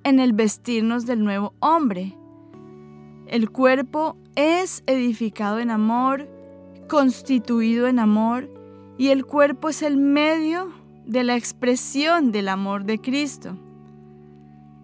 en 0.06 0.22
el 0.22 0.32
vestirnos 0.32 1.06
del 1.06 1.26
nuevo 1.26 1.54
hombre. 1.60 2.16
El 3.28 3.52
cuerpo 3.52 4.16
es 4.38 4.82
edificado 4.88 5.60
en 5.60 5.72
amor, 5.72 6.26
constituido 6.88 7.88
en 7.88 8.00
amor, 8.00 8.50
y 8.98 9.10
el 9.10 9.26
cuerpo 9.26 9.68
es 9.68 9.82
el 9.82 9.98
medio 9.98 10.87
de 11.08 11.24
la 11.24 11.36
expresión 11.36 12.32
del 12.32 12.50
amor 12.50 12.84
de 12.84 13.00
Cristo. 13.00 13.58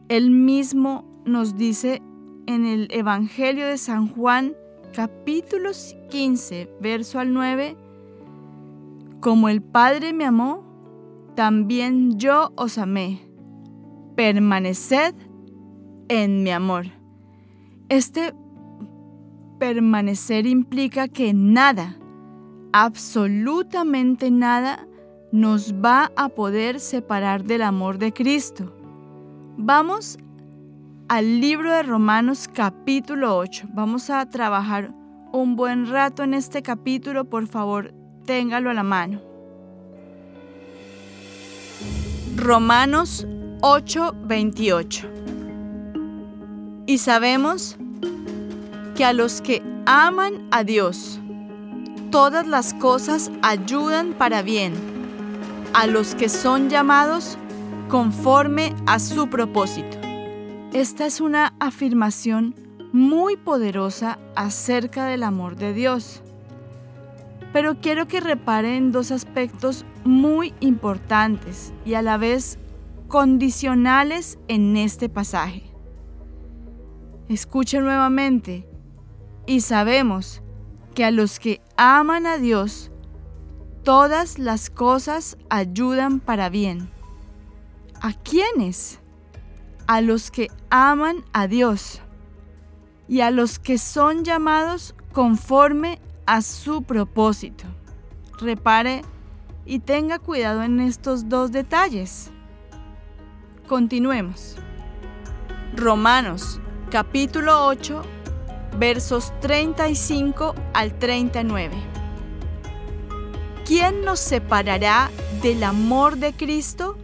Él 0.10 0.32
mismo 0.32 1.06
nos 1.26 1.56
dice 1.56 2.02
en 2.48 2.66
el 2.66 2.88
Evangelio 2.92 3.68
de 3.68 3.78
San 3.78 4.08
Juan, 4.08 4.54
capítulo 4.94 5.72
15, 6.10 6.70
verso 6.82 7.20
al 7.20 7.34
9, 7.34 7.78
como 9.20 9.50
el 9.50 9.62
Padre 9.62 10.14
me 10.14 10.26
amó, 10.26 10.64
también 11.36 12.18
yo 12.20 12.52
os 12.56 12.78
amé. 12.78 13.22
Permaneced 14.16 15.16
en 16.10 16.44
mi 16.44 16.52
amor. 16.52 16.86
Este 17.90 18.34
permanecer 19.60 20.46
implica 20.46 21.08
que 21.08 21.34
nada, 21.34 21.98
absolutamente 22.74 24.30
nada, 24.30 24.86
nos 25.34 25.74
va 25.74 26.12
a 26.16 26.30
poder 26.30 26.80
separar 26.80 27.44
del 27.44 27.64
amor 27.64 27.98
de 27.98 28.14
Cristo. 28.14 28.72
Vamos 29.58 30.20
al 31.08 31.42
libro 31.42 31.74
de 31.74 31.82
Romanos 31.82 32.48
capítulo 32.54 33.36
8. 33.36 33.70
Vamos 33.74 34.12
a 34.12 34.30
trabajar 34.30 34.94
un 35.32 35.56
buen 35.56 35.90
rato 35.90 36.22
en 36.22 36.36
este 36.36 36.62
capítulo, 36.62 37.26
por 37.26 37.48
favor, 37.48 37.92
téngalo 38.26 38.70
a 38.70 38.76
la 38.76 38.84
mano. 38.84 39.22
Romanos 42.36 43.26
8:28. 43.62 45.08
Y 46.86 47.00
sabemos 47.00 47.76
que 48.96 49.04
a 49.04 49.14
los 49.14 49.42
que 49.42 49.64
aman 49.88 50.48
a 50.52 50.64
Dios, 50.64 51.20
todas 52.12 52.46
las 52.46 52.76
cosas 52.76 53.32
ayudan 53.42 54.14
para 54.14 54.44
bien, 54.44 54.93
a 55.74 55.88
los 55.88 56.16
que 56.16 56.30
son 56.30 56.70
llamados 56.70 57.38
conforme 57.90 58.76
a 58.86 59.00
su 59.00 59.30
propósito. 59.30 59.98
Esta 60.72 61.06
es 61.06 61.22
una 61.22 61.54
afirmación 61.60 62.56
muy 62.92 63.38
poderosa 63.38 64.20
acerca 64.36 65.06
del 65.06 65.24
amor 65.24 65.56
de 65.56 65.74
Dios. 65.74 66.22
Pero 67.52 67.80
quiero 67.82 68.08
que 68.08 68.20
reparen 68.20 68.92
dos 68.92 69.12
aspectos 69.12 69.86
muy 70.04 70.54
importantes 70.60 71.74
y 71.86 71.96
a 71.96 72.02
la 72.02 72.18
vez 72.18 72.58
condicionales 73.08 74.40
en 74.48 74.76
este 74.78 75.10
pasaje. 75.10 75.64
Escuchen 77.30 77.84
nuevamente, 77.84 78.68
y 79.46 79.62
sabemos 79.62 80.42
que 80.96 81.06
a 81.06 81.12
los 81.12 81.40
que 81.40 81.62
aman 81.78 82.26
a 82.28 82.38
Dios, 82.38 82.92
todas 83.84 84.40
las 84.40 84.70
cosas 84.70 85.38
ayudan 85.50 86.20
para 86.20 86.50
bien. 86.50 86.90
¿A 88.02 88.14
quiénes? 88.14 89.00
A 89.88 90.02
los 90.02 90.32
que 90.32 90.50
aman 90.70 91.24
a 91.34 91.48
Dios 91.48 92.02
y 93.08 93.22
a 93.22 93.32
los 93.32 93.60
que 93.60 93.78
son 93.78 94.24
llamados 94.24 94.96
conforme 95.12 96.00
a 96.26 96.42
su 96.42 96.84
propósito. 96.84 97.66
Repare 98.40 99.04
y 99.66 99.80
tenga 99.80 100.20
cuidado 100.20 100.64
en 100.64 100.80
estos 100.80 101.30
dos 101.30 101.52
detalles. 101.52 102.32
Continuemos. 103.68 104.56
Romanos 105.76 106.60
capítulo 106.90 107.66
8 107.66 108.02
versos 108.78 109.32
35 109.42 110.56
al 110.74 110.98
39. 110.98 111.93
¿Quién 113.66 114.04
nos 114.04 114.20
separará 114.20 115.10
del 115.42 115.64
amor 115.64 116.18
de 116.18 116.34
Cristo? 116.34 116.98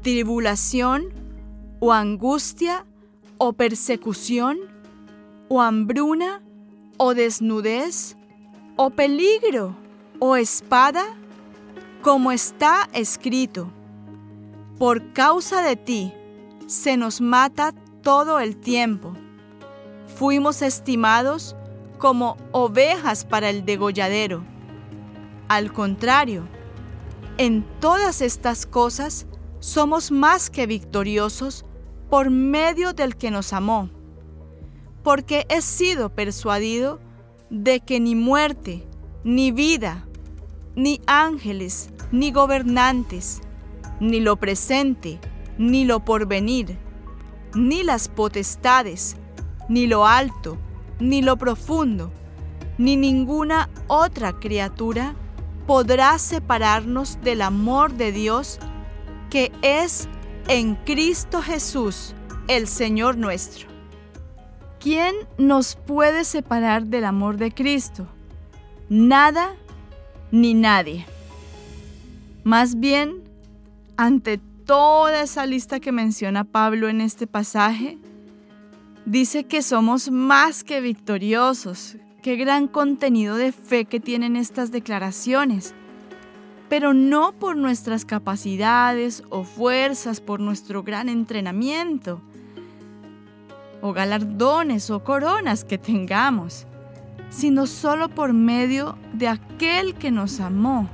¿Tribulación 0.00 1.12
o 1.80 1.92
angustia 1.92 2.86
o 3.36 3.52
persecución 3.52 4.56
o 5.48 5.60
hambruna 5.60 6.40
o 6.96 7.12
desnudez 7.12 8.16
o 8.76 8.88
peligro 8.88 9.76
o 10.18 10.36
espada? 10.36 11.04
Como 12.00 12.32
está 12.32 12.88
escrito, 12.94 13.70
por 14.78 15.12
causa 15.12 15.60
de 15.60 15.76
ti 15.76 16.12
se 16.66 16.96
nos 16.96 17.20
mata 17.20 17.74
todo 18.02 18.40
el 18.40 18.56
tiempo. 18.56 19.12
Fuimos 20.16 20.62
estimados 20.62 21.54
como 21.98 22.38
ovejas 22.52 23.26
para 23.26 23.50
el 23.50 23.66
degolladero. 23.66 24.55
Al 25.48 25.72
contrario, 25.72 26.48
en 27.38 27.64
todas 27.80 28.20
estas 28.20 28.66
cosas 28.66 29.26
somos 29.60 30.10
más 30.10 30.50
que 30.50 30.66
victoriosos 30.66 31.64
por 32.10 32.30
medio 32.30 32.92
del 32.92 33.16
que 33.16 33.30
nos 33.30 33.52
amó. 33.52 33.90
Porque 35.02 35.46
he 35.48 35.60
sido 35.60 36.10
persuadido 36.10 36.98
de 37.50 37.80
que 37.80 38.00
ni 38.00 38.14
muerte, 38.14 38.86
ni 39.22 39.52
vida, 39.52 40.06
ni 40.74 41.00
ángeles, 41.06 41.90
ni 42.10 42.32
gobernantes, 42.32 43.40
ni 44.00 44.20
lo 44.20 44.36
presente, 44.36 45.20
ni 45.58 45.84
lo 45.84 46.04
porvenir, 46.04 46.76
ni 47.54 47.84
las 47.84 48.08
potestades, 48.08 49.16
ni 49.68 49.86
lo 49.86 50.06
alto, 50.06 50.58
ni 50.98 51.22
lo 51.22 51.36
profundo, 51.36 52.12
ni 52.78 52.96
ninguna 52.96 53.70
otra 53.86 54.38
criatura 54.38 55.14
podrá 55.66 56.18
separarnos 56.18 57.20
del 57.22 57.42
amor 57.42 57.92
de 57.92 58.12
Dios 58.12 58.58
que 59.30 59.52
es 59.62 60.08
en 60.48 60.76
Cristo 60.76 61.42
Jesús, 61.42 62.14
el 62.48 62.68
Señor 62.68 63.16
nuestro. 63.16 63.66
¿Quién 64.78 65.14
nos 65.36 65.74
puede 65.74 66.24
separar 66.24 66.86
del 66.86 67.04
amor 67.04 67.36
de 67.36 67.50
Cristo? 67.50 68.06
Nada 68.88 69.56
ni 70.30 70.54
nadie. 70.54 71.06
Más 72.44 72.78
bien, 72.78 73.24
ante 73.96 74.38
toda 74.64 75.22
esa 75.22 75.46
lista 75.46 75.80
que 75.80 75.90
menciona 75.90 76.44
Pablo 76.44 76.88
en 76.88 77.00
este 77.00 77.26
pasaje, 77.26 77.98
dice 79.04 79.44
que 79.44 79.62
somos 79.62 80.10
más 80.10 80.62
que 80.62 80.80
victoriosos. 80.80 81.96
Qué 82.26 82.34
gran 82.34 82.66
contenido 82.66 83.36
de 83.36 83.52
fe 83.52 83.84
que 83.84 84.00
tienen 84.00 84.34
estas 84.34 84.72
declaraciones. 84.72 85.76
Pero 86.68 86.92
no 86.92 87.30
por 87.30 87.56
nuestras 87.56 88.04
capacidades 88.04 89.22
o 89.30 89.44
fuerzas, 89.44 90.20
por 90.20 90.40
nuestro 90.40 90.82
gran 90.82 91.08
entrenamiento, 91.08 92.20
o 93.80 93.92
galardones 93.92 94.90
o 94.90 95.04
coronas 95.04 95.62
que 95.62 95.78
tengamos, 95.78 96.66
sino 97.30 97.68
solo 97.68 98.08
por 98.08 98.32
medio 98.32 98.98
de 99.12 99.28
aquel 99.28 99.94
que 99.94 100.10
nos 100.10 100.40
amó. 100.40 100.90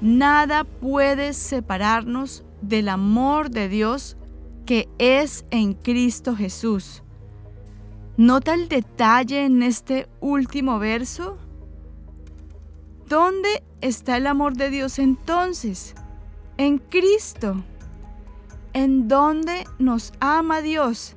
Nada 0.00 0.64
puede 0.64 1.32
separarnos 1.32 2.42
del 2.60 2.88
amor 2.88 3.50
de 3.50 3.68
Dios 3.68 4.16
que 4.66 4.88
es 4.98 5.44
en 5.52 5.74
Cristo 5.74 6.34
Jesús. 6.34 7.04
¿Nota 8.20 8.52
el 8.52 8.68
detalle 8.68 9.46
en 9.46 9.62
este 9.62 10.06
último 10.20 10.78
verso? 10.78 11.38
¿Dónde 13.08 13.64
está 13.80 14.18
el 14.18 14.26
amor 14.26 14.58
de 14.58 14.68
Dios 14.68 14.98
entonces? 14.98 15.94
En 16.58 16.76
Cristo. 16.76 17.64
¿En 18.74 19.08
dónde 19.08 19.64
nos 19.78 20.12
ama 20.20 20.60
Dios? 20.60 21.16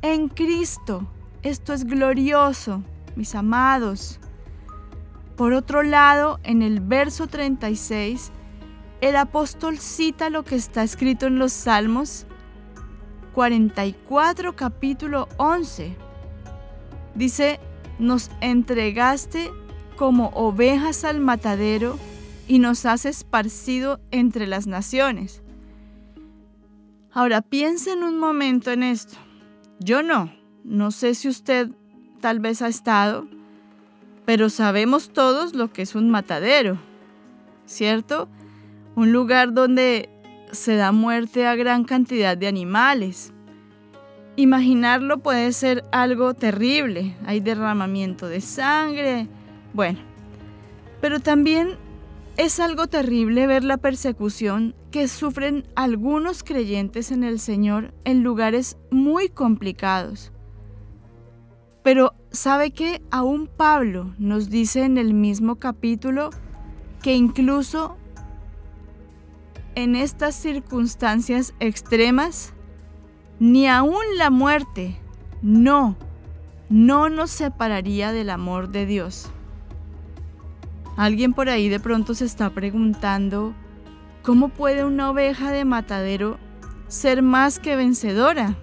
En 0.00 0.28
Cristo. 0.28 1.08
Esto 1.42 1.72
es 1.72 1.82
glorioso, 1.86 2.84
mis 3.16 3.34
amados. 3.34 4.20
Por 5.36 5.54
otro 5.54 5.82
lado, 5.82 6.38
en 6.44 6.62
el 6.62 6.78
verso 6.78 7.26
36, 7.26 8.30
el 9.00 9.16
apóstol 9.16 9.78
cita 9.78 10.30
lo 10.30 10.44
que 10.44 10.54
está 10.54 10.84
escrito 10.84 11.26
en 11.26 11.40
los 11.40 11.52
Salmos 11.52 12.26
44 13.32 14.54
capítulo 14.54 15.26
11. 15.38 16.03
Dice, 17.14 17.60
nos 17.98 18.30
entregaste 18.40 19.50
como 19.96 20.28
ovejas 20.30 21.04
al 21.04 21.20
matadero 21.20 21.98
y 22.48 22.58
nos 22.58 22.86
has 22.86 23.04
esparcido 23.04 24.00
entre 24.10 24.46
las 24.46 24.66
naciones. 24.66 25.42
Ahora 27.12 27.42
piensen 27.42 28.02
un 28.02 28.18
momento 28.18 28.72
en 28.72 28.82
esto. 28.82 29.16
Yo 29.78 30.02
no, 30.02 30.32
no 30.64 30.90
sé 30.90 31.14
si 31.14 31.28
usted 31.28 31.70
tal 32.20 32.40
vez 32.40 32.62
ha 32.62 32.68
estado, 32.68 33.28
pero 34.24 34.48
sabemos 34.48 35.10
todos 35.12 35.54
lo 35.54 35.72
que 35.72 35.82
es 35.82 35.94
un 35.94 36.10
matadero, 36.10 36.78
¿cierto? 37.66 38.28
Un 38.96 39.12
lugar 39.12 39.52
donde 39.52 40.08
se 40.50 40.76
da 40.76 40.90
muerte 40.90 41.46
a 41.46 41.54
gran 41.54 41.84
cantidad 41.84 42.36
de 42.36 42.48
animales. 42.48 43.33
Imaginarlo 44.36 45.18
puede 45.18 45.52
ser 45.52 45.84
algo 45.92 46.34
terrible, 46.34 47.16
hay 47.24 47.38
derramamiento 47.38 48.26
de 48.28 48.40
sangre, 48.40 49.28
bueno, 49.72 50.00
pero 51.00 51.20
también 51.20 51.76
es 52.36 52.58
algo 52.58 52.88
terrible 52.88 53.46
ver 53.46 53.62
la 53.62 53.76
persecución 53.76 54.74
que 54.90 55.06
sufren 55.06 55.68
algunos 55.76 56.42
creyentes 56.42 57.12
en 57.12 57.22
el 57.22 57.38
Señor 57.38 57.94
en 58.04 58.24
lugares 58.24 58.76
muy 58.90 59.28
complicados. 59.28 60.32
Pero 61.84 62.14
¿sabe 62.32 62.72
que 62.72 63.02
Aún 63.12 63.46
Pablo 63.46 64.14
nos 64.18 64.50
dice 64.50 64.84
en 64.84 64.98
el 64.98 65.14
mismo 65.14 65.56
capítulo 65.56 66.30
que 67.02 67.14
incluso 67.14 67.96
en 69.74 69.94
estas 69.94 70.34
circunstancias 70.34 71.54
extremas, 71.60 72.53
ni 73.44 73.68
aún 73.68 74.00
la 74.16 74.30
muerte, 74.30 74.96
no, 75.42 75.98
no 76.70 77.10
nos 77.10 77.30
separaría 77.30 78.10
del 78.10 78.30
amor 78.30 78.70
de 78.70 78.86
Dios. 78.86 79.30
Alguien 80.96 81.34
por 81.34 81.50
ahí 81.50 81.68
de 81.68 81.78
pronto 81.78 82.14
se 82.14 82.24
está 82.24 82.48
preguntando, 82.48 83.52
¿cómo 84.22 84.48
puede 84.48 84.82
una 84.82 85.10
oveja 85.10 85.50
de 85.50 85.66
matadero 85.66 86.38
ser 86.88 87.20
más 87.20 87.58
que 87.58 87.76
vencedora? 87.76 88.56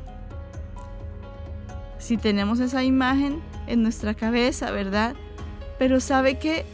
Si 1.99 2.17
tenemos 2.17 2.59
esa 2.59 2.83
imagen 2.83 3.39
en 3.67 3.83
nuestra 3.83 4.15
cabeza, 4.15 4.71
¿verdad? 4.71 5.15
Pero 5.77 5.99
sabe 5.99 6.39
que 6.39 6.65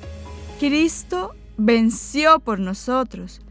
Cristo 0.62 1.36
venció 1.58 2.40
por 2.40 2.62
nosotros 2.62 3.42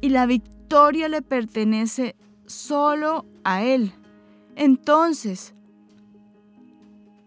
y 0.00 0.08
la 0.08 0.26
victoria 0.26 1.06
le 1.06 1.22
pertenece 1.22 2.16
solo 2.46 3.24
a 3.44 3.62
Él. 3.62 3.92
Entonces, 4.60 5.54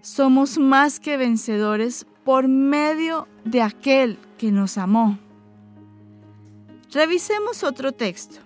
somos 0.03 0.59
más 0.59 0.99
que 0.99 1.17
vencedores 1.17 2.05
por 2.23 2.47
medio 2.47 3.27
de 3.43 3.63
aquel 3.63 4.19
que 4.37 4.51
nos 4.51 4.77
amó. 4.77 5.17
Revisemos 6.91 7.63
otro 7.63 7.91
texto. 7.91 8.37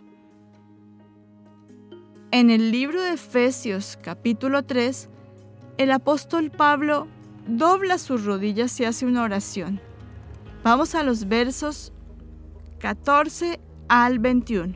En 2.32 2.50
el 2.50 2.72
libro 2.72 3.02
de 3.02 3.16
Efesios 3.16 4.00
capítulo 4.02 4.64
3, 4.64 5.10
el 5.78 5.92
apóstol 5.92 6.50
Pablo 6.50 7.08
dobla 7.46 7.98
sus 7.98 8.24
rodillas 8.24 8.80
y 8.80 8.86
hace 8.86 9.06
una 9.06 9.24
oración. 9.24 9.82
Vamos 10.64 10.96
a 10.96 11.04
los 11.04 11.28
versos 11.28 11.92
14 12.80 13.60
al 13.90 14.20
21. 14.20 14.76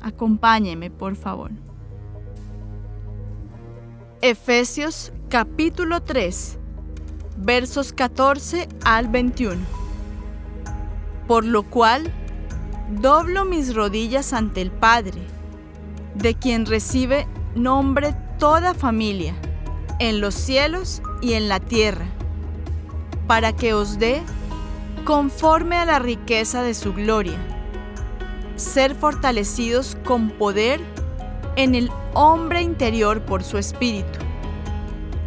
Acompáñeme, 0.00 0.92
por 0.92 1.16
favor. 1.16 1.65
Efesios 4.28 5.12
capítulo 5.28 6.02
3, 6.02 6.58
versos 7.36 7.92
14 7.92 8.66
al 8.84 9.06
21. 9.06 9.56
Por 11.28 11.44
lo 11.44 11.62
cual, 11.62 12.10
doblo 13.00 13.44
mis 13.44 13.72
rodillas 13.72 14.32
ante 14.32 14.62
el 14.62 14.72
Padre, 14.72 15.20
de 16.16 16.34
quien 16.34 16.66
recibe 16.66 17.28
nombre 17.54 18.16
toda 18.40 18.74
familia, 18.74 19.36
en 20.00 20.20
los 20.20 20.34
cielos 20.34 21.02
y 21.22 21.34
en 21.34 21.48
la 21.48 21.60
tierra, 21.60 22.06
para 23.28 23.52
que 23.54 23.74
os 23.74 24.00
dé, 24.00 24.22
conforme 25.04 25.76
a 25.76 25.84
la 25.84 26.00
riqueza 26.00 26.64
de 26.64 26.74
su 26.74 26.92
gloria, 26.94 27.38
ser 28.56 28.96
fortalecidos 28.96 29.96
con 30.04 30.30
poder 30.30 30.95
en 31.56 31.74
el 31.74 31.90
hombre 32.14 32.62
interior 32.62 33.22
por 33.22 33.42
su 33.42 33.58
espíritu, 33.58 34.18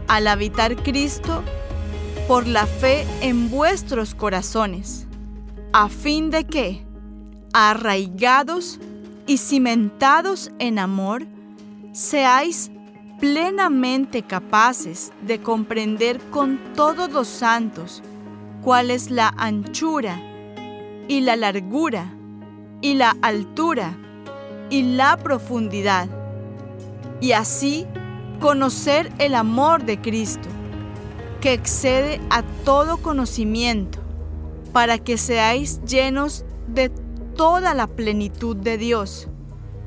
al 0.08 0.28
habitar 0.28 0.76
Cristo 0.76 1.44
por 2.28 2.48
la 2.48 2.66
fe 2.66 3.06
en 3.22 3.50
vuestros 3.50 4.16
corazones, 4.16 5.08
a 5.74 5.90
fin 5.90 6.30
de 6.30 6.46
que, 6.46 6.86
arraigados 7.54 8.80
y 9.28 9.38
cimentados 9.38 10.52
en 10.60 10.80
amor, 10.80 11.26
seáis 11.92 12.72
plenamente 13.20 14.22
capaces 14.22 15.12
de 15.22 15.42
comprender 15.42 16.20
con 16.30 16.60
todos 16.76 17.12
los 17.12 17.28
santos 17.28 18.02
cuál 18.64 18.92
es 18.92 19.12
la 19.12 19.34
anchura 19.38 20.22
y 21.08 21.22
la 21.22 21.36
largura 21.36 22.14
y 22.82 22.94
la 22.94 23.16
altura 23.22 23.98
y 24.70 24.84
la 24.84 25.18
profundidad, 25.18 26.08
y 27.22 27.34
así 27.34 27.86
conocer 28.40 29.12
el 29.20 29.36
amor 29.36 29.84
de 29.84 30.00
Cristo, 30.00 30.48
que 31.42 31.54
excede 31.54 32.22
a 32.30 32.44
todo 32.64 32.98
conocimiento, 32.98 34.00
para 34.74 34.98
que 34.98 35.18
seáis 35.18 35.82
llenos 35.84 36.46
de 36.68 36.90
toda 37.36 37.74
la 37.74 37.88
plenitud 37.88 38.56
de 38.56 38.78
Dios, 38.78 39.28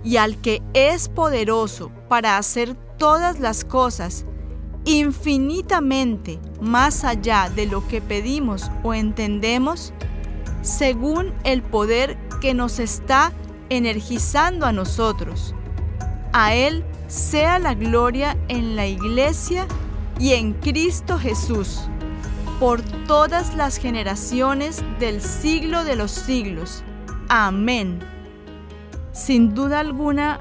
y 0.05 0.17
al 0.17 0.37
que 0.41 0.63
es 0.75 1.09
poderoso 1.09 1.91
para 2.09 2.37
hacer 2.37 2.75
todas 2.99 3.41
las 3.41 3.65
cosas 3.65 4.27
infinitamente 4.85 6.41
más 6.61 7.05
allá 7.05 7.51
de 7.55 7.67
lo 7.67 7.87
que 7.87 8.01
pedimos 8.01 8.71
o 8.83 8.95
entendemos, 8.95 9.93
según 10.63 11.33
el 11.45 11.63
poder 11.63 12.19
que 12.41 12.55
nos 12.55 12.79
está 12.79 13.33
energizando 13.69 14.67
a 14.67 14.73
nosotros. 14.73 15.55
A 16.33 16.55
Él 16.55 16.85
sea 17.13 17.59
la 17.59 17.75
gloria 17.75 18.39
en 18.49 18.75
la 18.75 18.87
iglesia 18.87 19.67
y 20.19 20.33
en 20.33 20.55
Cristo 20.55 21.19
Jesús, 21.19 21.83
por 22.59 22.81
todas 23.07 23.55
las 23.55 23.77
generaciones 23.77 24.83
del 24.99 25.21
siglo 25.21 25.85
de 25.85 25.95
los 25.95 26.11
siglos. 26.11 26.83
Amén. 27.29 27.99
Sin 29.13 29.53
duda 29.53 29.81
alguna, 29.81 30.41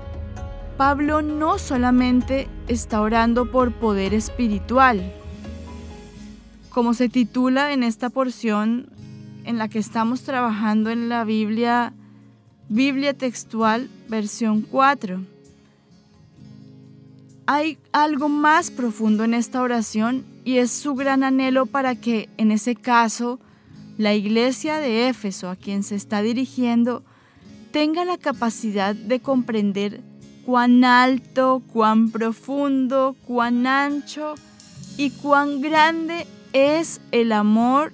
Pablo 0.77 1.21
no 1.21 1.59
solamente 1.59 2.47
está 2.69 3.01
orando 3.01 3.51
por 3.51 3.73
poder 3.73 4.13
espiritual, 4.13 5.13
como 6.69 6.93
se 6.93 7.09
titula 7.09 7.73
en 7.73 7.83
esta 7.83 8.09
porción 8.09 8.87
en 9.43 9.57
la 9.57 9.67
que 9.67 9.79
estamos 9.79 10.21
trabajando 10.21 10.89
en 10.89 11.09
la 11.09 11.25
Biblia, 11.25 11.91
Biblia 12.69 13.13
textual, 13.13 13.89
versión 14.07 14.61
4. 14.61 15.40
Hay 17.45 17.77
algo 17.91 18.29
más 18.29 18.71
profundo 18.71 19.23
en 19.23 19.33
esta 19.33 19.61
oración 19.61 20.25
y 20.45 20.57
es 20.57 20.71
su 20.71 20.95
gran 20.95 21.23
anhelo 21.23 21.65
para 21.65 21.95
que, 21.95 22.29
en 22.37 22.51
ese 22.51 22.75
caso, 22.75 23.39
la 23.97 24.13
iglesia 24.13 24.77
de 24.77 25.09
Éfeso 25.09 25.49
a 25.49 25.55
quien 25.55 25.83
se 25.83 25.95
está 25.95 26.21
dirigiendo 26.21 27.03
tenga 27.71 28.05
la 28.05 28.17
capacidad 28.17 28.95
de 28.95 29.19
comprender 29.19 30.01
cuán 30.45 30.83
alto, 30.83 31.61
cuán 31.71 32.11
profundo, 32.11 33.15
cuán 33.25 33.65
ancho 33.67 34.35
y 34.97 35.11
cuán 35.11 35.61
grande 35.61 36.27
es 36.53 37.01
el 37.11 37.31
amor 37.31 37.93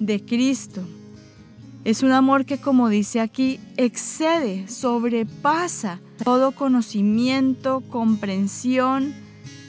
de 0.00 0.24
Cristo. 0.24 0.82
Es 1.84 2.02
un 2.02 2.12
amor 2.12 2.44
que, 2.46 2.58
como 2.58 2.88
dice 2.88 3.20
aquí, 3.20 3.60
excede, 3.76 4.66
sobrepasa 4.68 6.00
todo 6.22 6.52
conocimiento, 6.52 7.82
comprensión, 7.88 9.14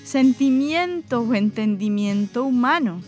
sentimiento 0.04 1.22
o 1.22 1.34
entendimiento 1.34 2.46
humano. 2.46 3.02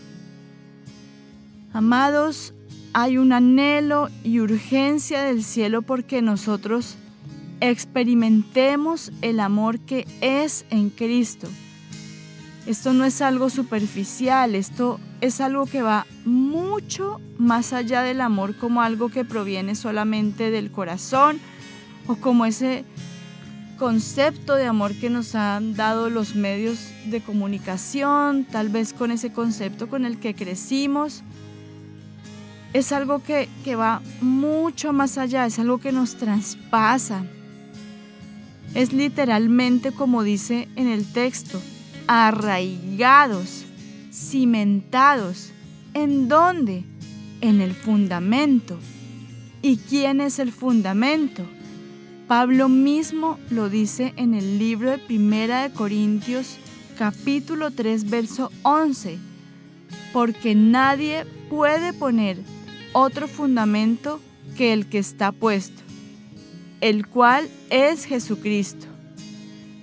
Amados, 1.72 2.52
hay 2.92 3.18
un 3.18 3.32
anhelo 3.32 4.08
y 4.24 4.40
urgencia 4.40 5.22
del 5.22 5.44
cielo 5.44 5.82
porque 5.82 6.22
nosotros 6.22 6.96
experimentemos 7.60 9.12
el 9.22 9.40
amor 9.40 9.78
que 9.80 10.06
es 10.20 10.64
en 10.70 10.90
Cristo. 10.90 11.48
Esto 12.66 12.92
no 12.92 13.04
es 13.04 13.22
algo 13.22 13.48
superficial, 13.48 14.54
esto 14.54 15.00
es 15.20 15.40
algo 15.40 15.66
que 15.66 15.82
va 15.82 16.06
mucho 16.24 17.20
más 17.38 17.72
allá 17.72 18.02
del 18.02 18.20
amor 18.20 18.56
como 18.56 18.82
algo 18.82 19.08
que 19.08 19.24
proviene 19.24 19.74
solamente 19.74 20.50
del 20.50 20.70
corazón 20.70 21.40
o 22.06 22.16
como 22.16 22.44
ese 22.44 22.84
concepto 23.80 24.56
de 24.56 24.66
amor 24.66 24.94
que 24.94 25.08
nos 25.08 25.34
han 25.34 25.74
dado 25.74 26.10
los 26.10 26.34
medios 26.34 26.78
de 27.06 27.22
comunicación, 27.22 28.44
tal 28.44 28.68
vez 28.68 28.92
con 28.92 29.10
ese 29.10 29.32
concepto 29.32 29.88
con 29.88 30.04
el 30.04 30.20
que 30.20 30.34
crecimos. 30.34 31.22
Es 32.74 32.92
algo 32.92 33.22
que, 33.22 33.48
que 33.64 33.76
va 33.76 34.02
mucho 34.20 34.92
más 34.92 35.16
allá, 35.16 35.46
es 35.46 35.58
algo 35.58 35.78
que 35.78 35.92
nos 35.92 36.16
traspasa. 36.16 37.24
Es 38.74 38.92
literalmente 38.92 39.92
como 39.92 40.22
dice 40.24 40.68
en 40.76 40.86
el 40.86 41.10
texto, 41.10 41.58
arraigados, 42.06 43.64
cimentados. 44.12 45.52
¿En 45.94 46.28
dónde? 46.28 46.84
En 47.40 47.62
el 47.62 47.72
fundamento. 47.72 48.78
¿Y 49.62 49.78
quién 49.78 50.20
es 50.20 50.38
el 50.38 50.52
fundamento? 50.52 51.46
Pablo 52.30 52.68
mismo 52.68 53.40
lo 53.50 53.68
dice 53.68 54.14
en 54.14 54.34
el 54.34 54.60
libro 54.60 54.92
de 54.92 54.98
Primera 54.98 55.64
de 55.64 55.74
Corintios 55.74 56.58
capítulo 56.96 57.72
3 57.72 58.08
verso 58.08 58.52
11, 58.62 59.18
porque 60.12 60.54
nadie 60.54 61.26
puede 61.48 61.92
poner 61.92 62.38
otro 62.92 63.26
fundamento 63.26 64.20
que 64.56 64.72
el 64.72 64.86
que 64.86 64.98
está 64.98 65.32
puesto, 65.32 65.82
el 66.80 67.08
cual 67.08 67.50
es 67.68 68.04
Jesucristo. 68.04 68.86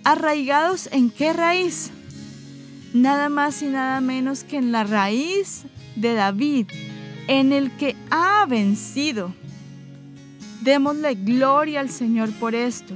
¿Arraigados 0.05 0.87
en 0.93 1.09
qué 1.09 1.33
raíz? 1.33 1.91
nada 2.93 3.27
más 3.27 3.61
y 3.61 3.65
nada 3.65 3.99
menos 3.99 4.45
que 4.45 4.55
en 4.55 4.71
la 4.71 4.85
raíz 4.85 5.63
de 5.97 6.13
David, 6.13 6.67
en 7.27 7.51
el 7.51 7.75
que 7.75 7.97
ha 8.09 8.45
vencido. 8.45 9.33
Démosle 10.61 11.15
gloria 11.15 11.79
al 11.79 11.89
Señor 11.89 12.31
por 12.33 12.55
esto. 12.55 12.93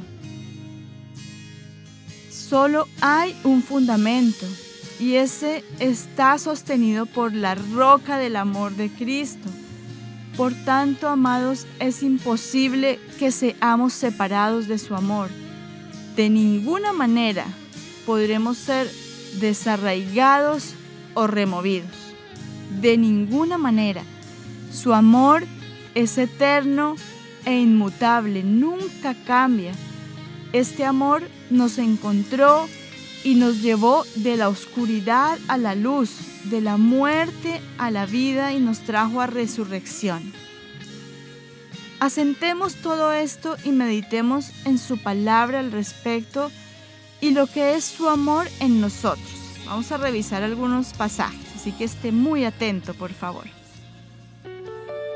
Solo 2.29 2.87
hay 3.01 3.35
un 3.43 3.63
fundamento 3.63 4.45
y 4.99 5.15
ese 5.15 5.63
está 5.79 6.37
sostenido 6.37 7.05
por 7.05 7.33
la 7.33 7.55
roca 7.55 8.17
del 8.17 8.35
amor 8.35 8.75
de 8.75 8.89
Cristo. 8.89 9.49
Por 10.37 10.53
tanto, 10.65 11.07
amados, 11.07 11.65
es 11.79 12.03
imposible 12.03 12.99
que 13.17 13.31
seamos 13.31 13.93
separados 13.93 14.67
de 14.67 14.77
su 14.77 14.95
amor. 14.95 15.29
De 16.15 16.29
ninguna 16.29 16.93
manera 16.93 17.45
podremos 18.05 18.57
ser 18.57 18.89
desarraigados 19.39 20.73
o 21.13 21.27
removidos. 21.27 21.91
De 22.81 22.97
ninguna 22.97 23.57
manera. 23.57 24.03
Su 24.71 24.93
amor 24.93 25.45
es 25.95 26.17
eterno 26.17 26.95
e 27.45 27.59
inmutable, 27.59 28.43
nunca 28.43 29.15
cambia. 29.25 29.73
Este 30.53 30.85
amor 30.85 31.23
nos 31.49 31.77
encontró 31.77 32.67
y 33.23 33.35
nos 33.35 33.61
llevó 33.61 34.03
de 34.15 34.37
la 34.37 34.49
oscuridad 34.49 35.37
a 35.47 35.57
la 35.57 35.75
luz, 35.75 36.11
de 36.45 36.61
la 36.61 36.77
muerte 36.77 37.61
a 37.77 37.91
la 37.91 38.05
vida 38.05 38.53
y 38.53 38.59
nos 38.59 38.79
trajo 38.79 39.21
a 39.21 39.27
resurrección. 39.27 40.33
Asentemos 41.99 42.75
todo 42.75 43.13
esto 43.13 43.57
y 43.63 43.71
meditemos 43.71 44.51
en 44.65 44.79
su 44.79 44.97
palabra 44.97 45.59
al 45.59 45.71
respecto 45.71 46.51
y 47.21 47.29
lo 47.31 47.45
que 47.45 47.75
es 47.75 47.85
su 47.85 48.09
amor 48.09 48.47
en 48.59 48.81
nosotros. 48.81 49.29
Vamos 49.67 49.91
a 49.91 49.97
revisar 49.97 50.41
algunos 50.41 50.93
pasajes, 50.93 51.55
así 51.55 51.71
que 51.71 51.83
esté 51.83 52.11
muy 52.11 52.43
atento, 52.43 52.95
por 52.95 53.13
favor. 53.13 53.45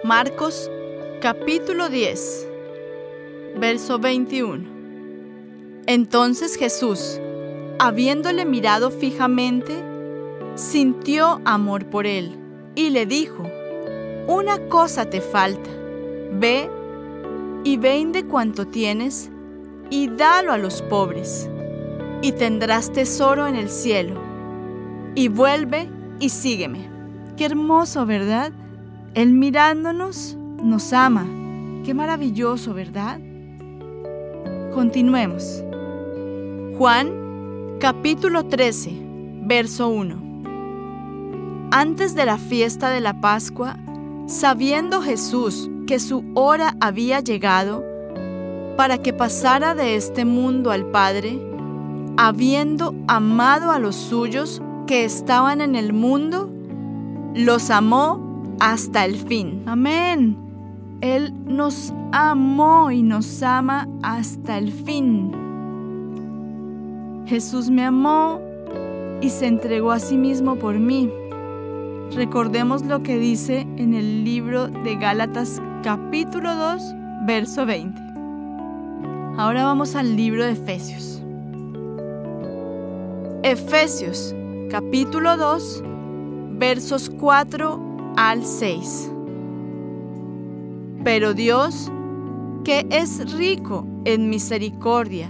Marcos 0.04 0.70
capítulo 1.26 1.90
10, 1.90 2.48
verso 3.58 3.98
21. 3.98 4.64
Entonces 5.88 6.56
Jesús, 6.56 7.20
habiéndole 7.80 8.46
mirado 8.46 8.92
fijamente, 8.92 9.74
sintió 10.54 11.42
amor 11.44 11.88
por 11.88 12.06
él 12.06 12.38
y 12.76 12.92
le 12.92 13.08
dijo, 13.08 13.42
una 14.28 14.68
cosa 14.68 15.10
te 15.10 15.20
falta, 15.20 15.68
ve 16.34 16.70
y 17.64 17.78
vende 17.78 18.26
cuanto 18.28 18.68
tienes 18.68 19.32
y 19.90 20.10
dalo 20.10 20.54
a 20.54 20.60
los 20.60 20.84
pobres 20.84 21.50
y 22.22 22.34
tendrás 22.34 22.94
tesoro 22.94 23.48
en 23.48 23.56
el 23.56 23.72
cielo. 23.72 24.22
Y 25.16 25.30
vuelve 25.30 25.90
y 26.20 26.30
sígueme. 26.30 26.88
Qué 27.36 27.46
hermoso, 27.46 28.06
¿verdad? 28.06 28.52
Él 29.16 29.34
mirándonos 29.34 30.38
nos 30.66 30.92
ama. 30.94 31.26
Qué 31.84 31.94
maravilloso, 31.94 32.74
¿verdad? 32.74 33.20
Continuemos. 34.74 35.64
Juan 36.78 37.78
capítulo 37.80 38.46
13, 38.46 38.92
verso 39.44 39.90
1. 39.90 40.26
Antes 41.72 42.16
de 42.16 42.26
la 42.26 42.38
fiesta 42.38 42.90
de 42.90 43.00
la 43.00 43.22
Pascua, 43.22 43.78
sabiendo 44.28 45.02
Jesús 45.02 45.70
que 45.88 46.00
su 46.00 46.24
hora 46.34 46.76
había 46.80 47.20
llegado 47.20 47.84
para 48.76 48.98
que 48.98 49.14
pasara 49.14 49.76
de 49.76 49.96
este 49.96 50.26
mundo 50.26 50.72
al 50.72 50.86
Padre, 50.88 51.40
habiendo 52.18 52.96
amado 53.08 53.72
a 53.72 53.80
los 53.80 53.96
suyos 53.96 54.62
que 54.88 55.06
estaban 55.06 55.62
en 55.62 55.76
el 55.76 55.94
mundo, 55.94 56.50
los 57.34 57.70
amó 57.70 58.56
hasta 58.60 59.06
el 59.06 59.16
fin. 59.16 59.64
Amén. 59.66 60.45
Él 61.02 61.34
nos 61.46 61.94
amó 62.12 62.92
y 62.92 63.04
nos 63.04 63.44
ama 63.44 63.88
hasta 64.02 64.58
el 64.58 64.72
fin. 64.72 65.32
Jesús 67.26 67.70
me 67.70 67.84
amó 67.84 68.40
y 69.22 69.30
se 69.30 69.48
entregó 69.48 69.92
a 69.92 70.00
sí 70.00 70.18
mismo 70.18 70.56
por 70.56 70.80
mí. 70.80 71.10
Recordemos 72.12 72.86
lo 72.86 73.02
que 73.04 73.18
dice 73.18 73.68
en 73.78 73.94
el 73.94 74.24
libro 74.24 74.68
de 74.68 74.96
Gálatas 74.96 75.62
capítulo 75.84 76.56
2, 76.56 76.82
verso 77.26 77.66
20. 77.66 78.02
Ahora 79.38 79.66
vamos 79.66 79.96
al 79.96 80.16
libro 80.16 80.46
de 80.46 80.52
Efesios. 80.52 81.22
Efesios 83.44 84.34
capítulo 84.70 85.36
2, 85.36 85.84
versos 86.58 87.10
4 87.10 88.14
al 88.16 88.46
6. 88.46 89.12
Pero 91.06 91.36
Dios, 91.36 91.92
que 92.64 92.88
es 92.90 93.32
rico 93.32 93.86
en 94.06 94.28
misericordia, 94.28 95.30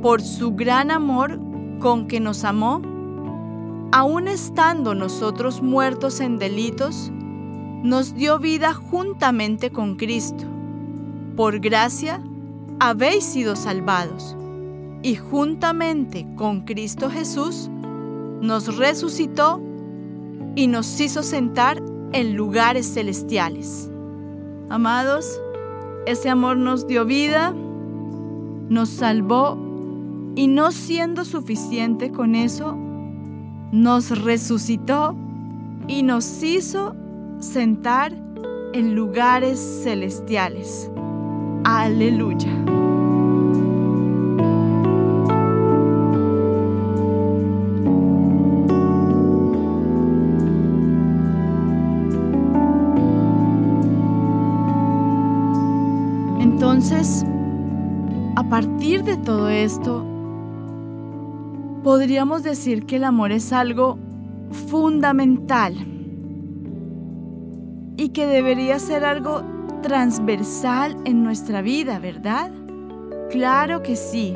por 0.00 0.22
su 0.22 0.54
gran 0.54 0.90
amor 0.90 1.38
con 1.78 2.08
que 2.08 2.20
nos 2.20 2.42
amó, 2.42 2.80
aun 3.92 4.28
estando 4.28 4.94
nosotros 4.94 5.60
muertos 5.60 6.20
en 6.20 6.38
delitos, 6.38 7.12
nos 7.82 8.14
dio 8.14 8.38
vida 8.38 8.72
juntamente 8.72 9.68
con 9.68 9.96
Cristo. 9.96 10.44
Por 11.36 11.60
gracia 11.60 12.22
habéis 12.80 13.24
sido 13.24 13.56
salvados, 13.56 14.34
y 15.02 15.16
juntamente 15.16 16.26
con 16.34 16.62
Cristo 16.62 17.10
Jesús 17.10 17.68
nos 18.40 18.78
resucitó 18.78 19.60
y 20.56 20.66
nos 20.66 20.98
hizo 20.98 21.22
sentar 21.22 21.82
en 22.14 22.36
lugares 22.36 22.94
celestiales. 22.94 23.91
Amados, 24.72 25.38
ese 26.06 26.30
amor 26.30 26.56
nos 26.56 26.86
dio 26.86 27.04
vida, 27.04 27.52
nos 28.70 28.88
salvó 28.88 29.58
y 30.34 30.46
no 30.46 30.72
siendo 30.72 31.26
suficiente 31.26 32.10
con 32.10 32.34
eso, 32.34 32.74
nos 33.70 34.18
resucitó 34.22 35.14
y 35.88 36.02
nos 36.02 36.42
hizo 36.42 36.96
sentar 37.38 38.14
en 38.72 38.94
lugares 38.94 39.60
celestiales. 39.84 40.90
Aleluya. 41.64 42.81
Todo 59.22 59.48
esto, 59.48 60.04
podríamos 61.82 62.42
decir 62.42 62.86
que 62.86 62.96
el 62.96 63.04
amor 63.04 63.32
es 63.32 63.52
algo 63.52 63.98
fundamental 64.68 65.74
y 67.96 68.10
que 68.10 68.26
debería 68.26 68.78
ser 68.78 69.04
algo 69.04 69.42
transversal 69.82 70.96
en 71.04 71.22
nuestra 71.22 71.62
vida, 71.62 71.98
¿verdad? 71.98 72.50
Claro 73.30 73.82
que 73.82 73.96
sí. 73.96 74.34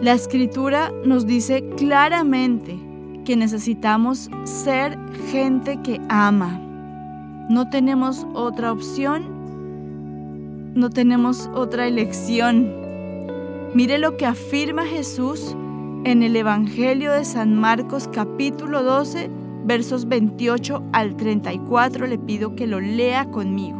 La 0.00 0.12
escritura 0.12 0.90
nos 1.04 1.26
dice 1.26 1.68
claramente 1.76 2.78
que 3.24 3.36
necesitamos 3.36 4.30
ser 4.44 4.98
gente 5.30 5.80
que 5.82 6.00
ama. 6.08 6.58
No 7.48 7.68
tenemos 7.68 8.26
otra 8.34 8.72
opción 8.72 9.40
no 10.74 10.88
tenemos 10.88 11.50
otra 11.52 11.86
elección. 11.86 12.79
Mire 13.72 13.98
lo 13.98 14.16
que 14.16 14.26
afirma 14.26 14.84
Jesús 14.84 15.54
en 16.02 16.24
el 16.24 16.34
Evangelio 16.34 17.12
de 17.12 17.24
San 17.24 17.54
Marcos 17.54 18.08
capítulo 18.12 18.82
12, 18.82 19.30
versos 19.64 20.08
28 20.08 20.82
al 20.92 21.16
34. 21.16 22.08
Le 22.08 22.18
pido 22.18 22.56
que 22.56 22.66
lo 22.66 22.80
lea 22.80 23.30
conmigo. 23.30 23.78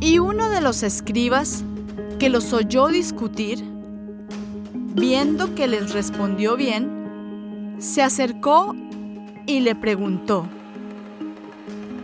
Y 0.00 0.20
uno 0.20 0.50
de 0.50 0.60
los 0.60 0.84
escribas 0.84 1.64
que 2.20 2.28
los 2.28 2.52
oyó 2.52 2.86
discutir, 2.86 3.64
viendo 4.94 5.56
que 5.56 5.66
les 5.66 5.92
respondió 5.92 6.56
bien, 6.56 7.74
se 7.80 8.02
acercó 8.02 8.76
y 9.46 9.60
le 9.60 9.74
preguntó, 9.74 10.46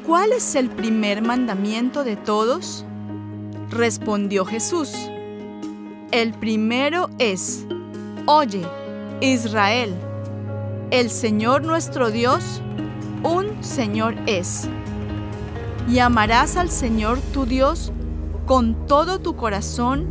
¿Cuál 0.05 0.33
es 0.33 0.57
el 0.57 0.69
primer 0.69 1.23
mandamiento 1.23 2.03
de 2.03 2.17
todos? 2.17 2.85
Respondió 3.71 4.45
Jesús. 4.45 4.93
El 6.13 6.33
primero 6.33 7.09
es, 7.19 7.67
Oye, 8.27 8.67
Israel, 9.21 9.95
el 10.91 11.11
Señor 11.11 11.65
nuestro 11.65 12.11
Dios, 12.11 12.63
un 13.23 13.63
Señor 13.63 14.15
es. 14.27 14.69
Y 15.89 15.99
amarás 15.99 16.57
al 16.57 16.71
Señor 16.71 17.19
tu 17.33 17.47
Dios 17.47 17.93
con 18.47 18.87
todo 18.87 19.21
tu 19.21 19.37
corazón 19.37 20.07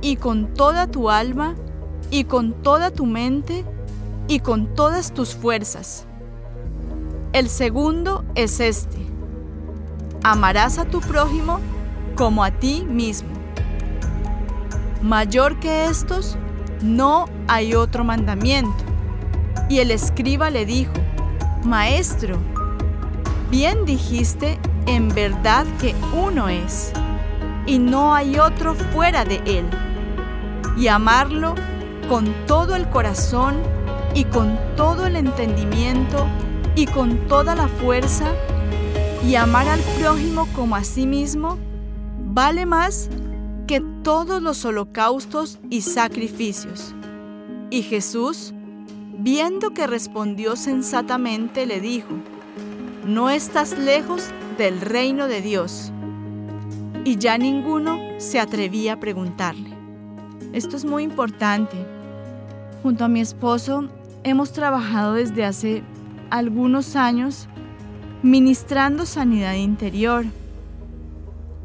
y 0.00 0.16
con 0.16 0.54
toda 0.54 0.86
tu 0.86 1.10
alma 1.10 1.54
y 2.10 2.24
con 2.24 2.62
toda 2.62 2.90
tu 2.90 3.06
mente 3.06 3.64
y 4.28 4.40
con 4.40 4.74
todas 4.74 5.12
tus 5.12 5.34
fuerzas. 5.34 6.06
El 7.32 7.48
segundo 7.48 8.24
es 8.34 8.60
este 8.60 9.08
amarás 10.22 10.78
a 10.78 10.84
tu 10.84 11.00
prójimo 11.00 11.60
como 12.18 12.42
a 12.42 12.50
ti 12.50 12.84
mismo. 12.84 13.28
Mayor 15.02 15.60
que 15.60 15.84
estos, 15.84 16.36
no 16.82 17.26
hay 17.46 17.76
otro 17.76 18.02
mandamiento. 18.02 18.84
Y 19.68 19.78
el 19.78 19.92
escriba 19.92 20.50
le 20.50 20.66
dijo, 20.66 20.92
Maestro, 21.62 22.36
bien 23.52 23.84
dijiste 23.84 24.58
en 24.86 25.08
verdad 25.10 25.64
que 25.80 25.94
uno 26.12 26.48
es, 26.48 26.92
y 27.66 27.78
no 27.78 28.12
hay 28.12 28.40
otro 28.40 28.74
fuera 28.74 29.24
de 29.24 29.36
él. 29.46 29.70
Y 30.76 30.88
amarlo 30.88 31.54
con 32.08 32.34
todo 32.46 32.74
el 32.74 32.88
corazón 32.88 33.62
y 34.14 34.24
con 34.24 34.58
todo 34.76 35.06
el 35.06 35.14
entendimiento 35.14 36.26
y 36.74 36.86
con 36.86 37.28
toda 37.28 37.54
la 37.54 37.68
fuerza 37.68 38.32
y 39.24 39.36
amar 39.36 39.68
al 39.68 39.80
prójimo 40.00 40.48
como 40.54 40.74
a 40.74 40.82
sí 40.82 41.06
mismo 41.06 41.58
vale 42.38 42.66
más 42.66 43.10
que 43.66 43.80
todos 44.04 44.40
los 44.40 44.64
holocaustos 44.64 45.58
y 45.70 45.80
sacrificios. 45.80 46.94
Y 47.68 47.82
Jesús, 47.82 48.54
viendo 49.18 49.70
que 49.70 49.88
respondió 49.88 50.54
sensatamente, 50.54 51.66
le 51.66 51.80
dijo, 51.80 52.10
no 53.04 53.28
estás 53.28 53.76
lejos 53.76 54.30
del 54.56 54.80
reino 54.80 55.26
de 55.26 55.42
Dios. 55.42 55.90
Y 57.04 57.16
ya 57.16 57.38
ninguno 57.38 57.98
se 58.18 58.38
atrevía 58.38 58.92
a 58.92 59.00
preguntarle. 59.00 59.70
Esto 60.52 60.76
es 60.76 60.84
muy 60.84 61.02
importante. 61.02 61.76
Junto 62.84 63.04
a 63.04 63.08
mi 63.08 63.20
esposo 63.20 63.88
hemos 64.22 64.52
trabajado 64.52 65.14
desde 65.14 65.44
hace 65.44 65.82
algunos 66.30 66.94
años 66.94 67.48
ministrando 68.22 69.06
sanidad 69.06 69.54
interior. 69.54 70.24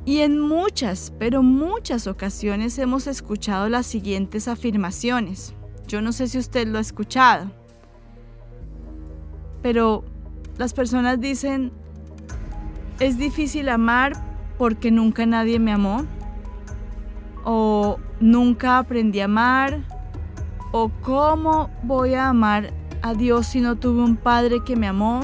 Y 0.06 0.20
en 0.20 0.40
muchas, 0.40 1.14
pero 1.18 1.44
muchas 1.44 2.08
ocasiones 2.08 2.78
hemos 2.78 3.08
escuchado 3.08 3.70
las 3.70 3.86
siguientes 3.86 4.48
afirmaciones. 4.48 5.54
Yo 5.88 6.02
no 6.02 6.12
sé 6.12 6.28
si 6.28 6.38
usted 6.38 6.68
lo 6.68 6.78
ha 6.78 6.82
escuchado, 6.82 7.52
pero 9.62 10.04
las 10.58 10.74
personas 10.74 11.20
dicen, 11.22 11.72
es 13.00 13.18
difícil 13.18 13.70
amar 13.70 14.14
porque 14.58 14.92
nunca 14.92 15.26
nadie 15.26 15.58
me 15.58 15.72
amó, 15.72 16.06
o 17.46 17.98
nunca 18.20 18.80
aprendí 18.80 19.22
a 19.22 19.26
amar, 19.26 19.82
o 20.74 20.90
cómo 21.02 21.70
voy 21.84 22.14
a 22.14 22.30
amar 22.30 22.74
a 23.02 23.14
Dios 23.14 23.48
si 23.48 23.62
no 23.62 23.76
tuve 23.76 24.02
un 24.02 24.16
padre 24.16 24.64
que 24.66 24.76
me 24.76 24.88
amó? 24.88 25.22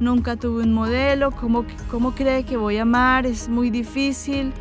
Nunca 0.00 0.36
tuve 0.36 0.62
un 0.62 0.72
modelo. 0.72 1.30
¿Cómo, 1.30 1.64
¿Cómo 1.90 2.14
cree 2.14 2.44
que 2.44 2.56
voy 2.56 2.76
a 2.76 2.82
amar? 2.82 3.26
Es 3.26 3.48
muy 3.48 3.70
difícil. 3.70 4.52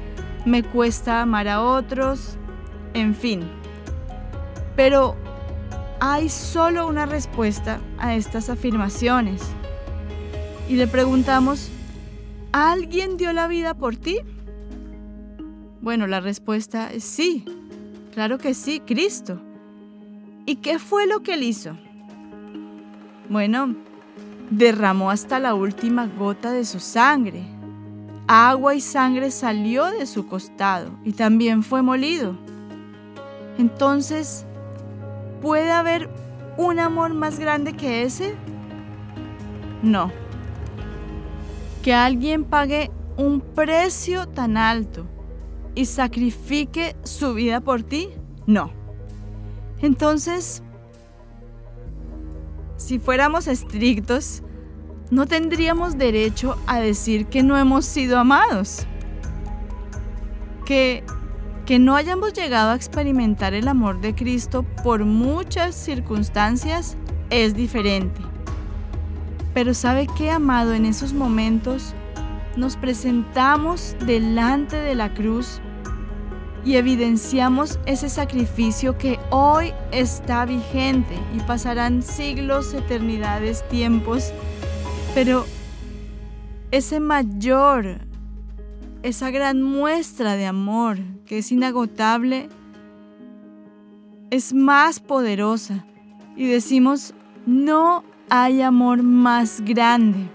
Me 0.45 0.63
cuesta 0.63 1.21
amar 1.21 1.47
a 1.47 1.61
otros. 1.61 2.37
En 2.93 3.13
fin. 3.13 3.43
Pero 4.75 5.15
hay 5.99 6.29
solo 6.29 6.87
una 6.87 7.05
respuesta 7.05 7.79
a 7.97 8.15
estas 8.15 8.49
afirmaciones. 8.49 9.41
Y 10.69 10.75
le 10.75 10.87
preguntamos, 10.87 11.69
¿alguien 12.51 13.17
dio 13.17 13.33
la 13.33 13.47
vida 13.47 13.73
por 13.73 13.95
ti? 13.95 14.19
Bueno, 15.81 16.07
la 16.07 16.19
respuesta 16.19 16.91
es 16.91 17.03
sí. 17.03 17.45
Claro 18.13 18.37
que 18.37 18.53
sí, 18.53 18.79
Cristo. 18.79 19.41
¿Y 20.45 20.57
qué 20.57 20.79
fue 20.79 21.05
lo 21.05 21.21
que 21.21 21.33
él 21.33 21.43
hizo? 21.43 21.77
Bueno, 23.29 23.75
derramó 24.49 25.09
hasta 25.09 25.39
la 25.39 25.53
última 25.53 26.07
gota 26.07 26.51
de 26.51 26.65
su 26.65 26.79
sangre. 26.79 27.43
Agua 28.27 28.75
y 28.75 28.81
sangre 28.81 29.31
salió 29.31 29.85
de 29.85 30.05
su 30.05 30.27
costado 30.27 30.91
y 31.03 31.13
también 31.13 31.63
fue 31.63 31.81
molido. 31.81 32.35
Entonces, 33.57 34.45
¿puede 35.41 35.71
haber 35.71 36.09
un 36.57 36.79
amor 36.79 37.13
más 37.13 37.39
grande 37.39 37.73
que 37.73 38.03
ese? 38.03 38.35
No. 39.83 40.11
Que 41.83 41.93
alguien 41.93 42.43
pague 42.43 42.91
un 43.17 43.41
precio 43.41 44.27
tan 44.27 44.57
alto 44.57 45.05
y 45.75 45.85
sacrifique 45.85 46.95
su 47.03 47.33
vida 47.33 47.61
por 47.61 47.83
ti? 47.83 48.09
No. 48.47 48.71
Entonces, 49.81 50.63
si 52.85 52.99
fuéramos 52.99 53.47
estrictos, 53.47 54.43
no 55.09 55.25
tendríamos 55.25 55.97
derecho 55.97 56.55
a 56.67 56.79
decir 56.79 57.25
que 57.25 57.41
no 57.41 57.57
hemos 57.57 57.83
sido 57.83 58.19
amados. 58.19 58.85
Que, 60.65 61.03
que 61.65 61.79
no 61.79 61.95
hayamos 61.95 62.33
llegado 62.33 62.71
a 62.71 62.75
experimentar 62.75 63.55
el 63.55 63.67
amor 63.67 64.01
de 64.01 64.13
Cristo 64.13 64.63
por 64.83 65.03
muchas 65.03 65.73
circunstancias 65.73 66.95
es 67.31 67.55
diferente. 67.55 68.21
Pero 69.55 69.73
¿sabe 69.73 70.05
qué, 70.15 70.29
amado? 70.29 70.73
En 70.73 70.85
esos 70.85 71.11
momentos 71.11 71.95
nos 72.55 72.77
presentamos 72.77 73.95
delante 74.05 74.75
de 74.75 74.93
la 74.93 75.11
cruz 75.15 75.59
y 76.65 76.77
evidenciamos 76.77 77.79
ese 77.85 78.09
sacrificio 78.09 78.97
que 78.97 79.19
hoy 79.29 79.71
está 79.91 80.45
vigente 80.45 81.15
y 81.35 81.39
pasarán 81.41 82.01
siglos, 82.01 82.73
eternidades, 82.73 83.65
tiempos, 83.69 84.33
pero 85.13 85.45
ese 86.71 86.99
mayor, 86.99 87.99
esa 89.03 89.29
gran 89.29 89.61
muestra 89.61 90.35
de 90.35 90.47
amor 90.47 90.97
que 91.27 91.37
es 91.37 91.51
inagotable, 91.51 92.49
es 94.31 94.51
más 94.51 94.99
poderosa 94.99 95.85
y 96.35 96.47
decimos, 96.47 97.13
no 97.45 98.03
hay 98.27 98.63
amor 98.63 99.03
más 99.03 99.61
grande. 99.61 100.27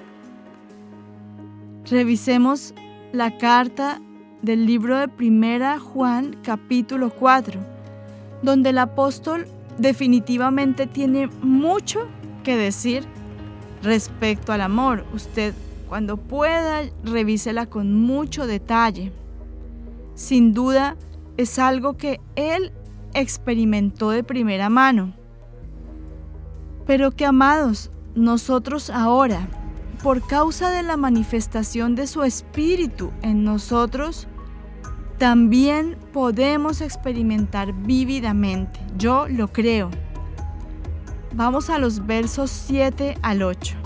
Revisemos 1.90 2.72
la 3.12 3.36
carta 3.36 4.00
del 4.42 4.66
libro 4.66 4.98
de 4.98 5.08
Primera 5.08 5.78
Juan 5.78 6.36
capítulo 6.42 7.10
4, 7.10 7.60
donde 8.42 8.70
el 8.70 8.78
apóstol 8.78 9.46
definitivamente 9.78 10.86
tiene 10.86 11.28
mucho 11.42 12.06
que 12.42 12.56
decir 12.56 13.04
respecto 13.82 14.52
al 14.52 14.60
amor. 14.62 15.04
Usted 15.14 15.54
cuando 15.88 16.16
pueda 16.16 16.82
revísela 17.04 17.66
con 17.66 17.94
mucho 17.94 18.46
detalle. 18.46 19.12
Sin 20.14 20.54
duda 20.54 20.96
es 21.36 21.58
algo 21.58 21.96
que 21.96 22.20
él 22.36 22.72
experimentó 23.12 24.10
de 24.10 24.22
primera 24.22 24.68
mano. 24.68 25.12
Pero 26.86 27.10
que 27.10 27.26
amados, 27.26 27.90
nosotros 28.14 28.90
ahora, 28.90 29.48
por 30.02 30.26
causa 30.26 30.70
de 30.70 30.82
la 30.82 30.96
manifestación 30.96 31.94
de 31.94 32.06
su 32.06 32.22
espíritu 32.22 33.10
en 33.22 33.44
nosotros, 33.44 34.28
también 35.20 35.98
podemos 36.14 36.80
experimentar 36.80 37.74
vívidamente. 37.74 38.80
Yo 38.96 39.28
lo 39.28 39.52
creo. 39.52 39.90
Vamos 41.34 41.68
a 41.68 41.78
los 41.78 42.06
versos 42.06 42.50
7 42.50 43.18
al 43.20 43.42
8. 43.42 43.76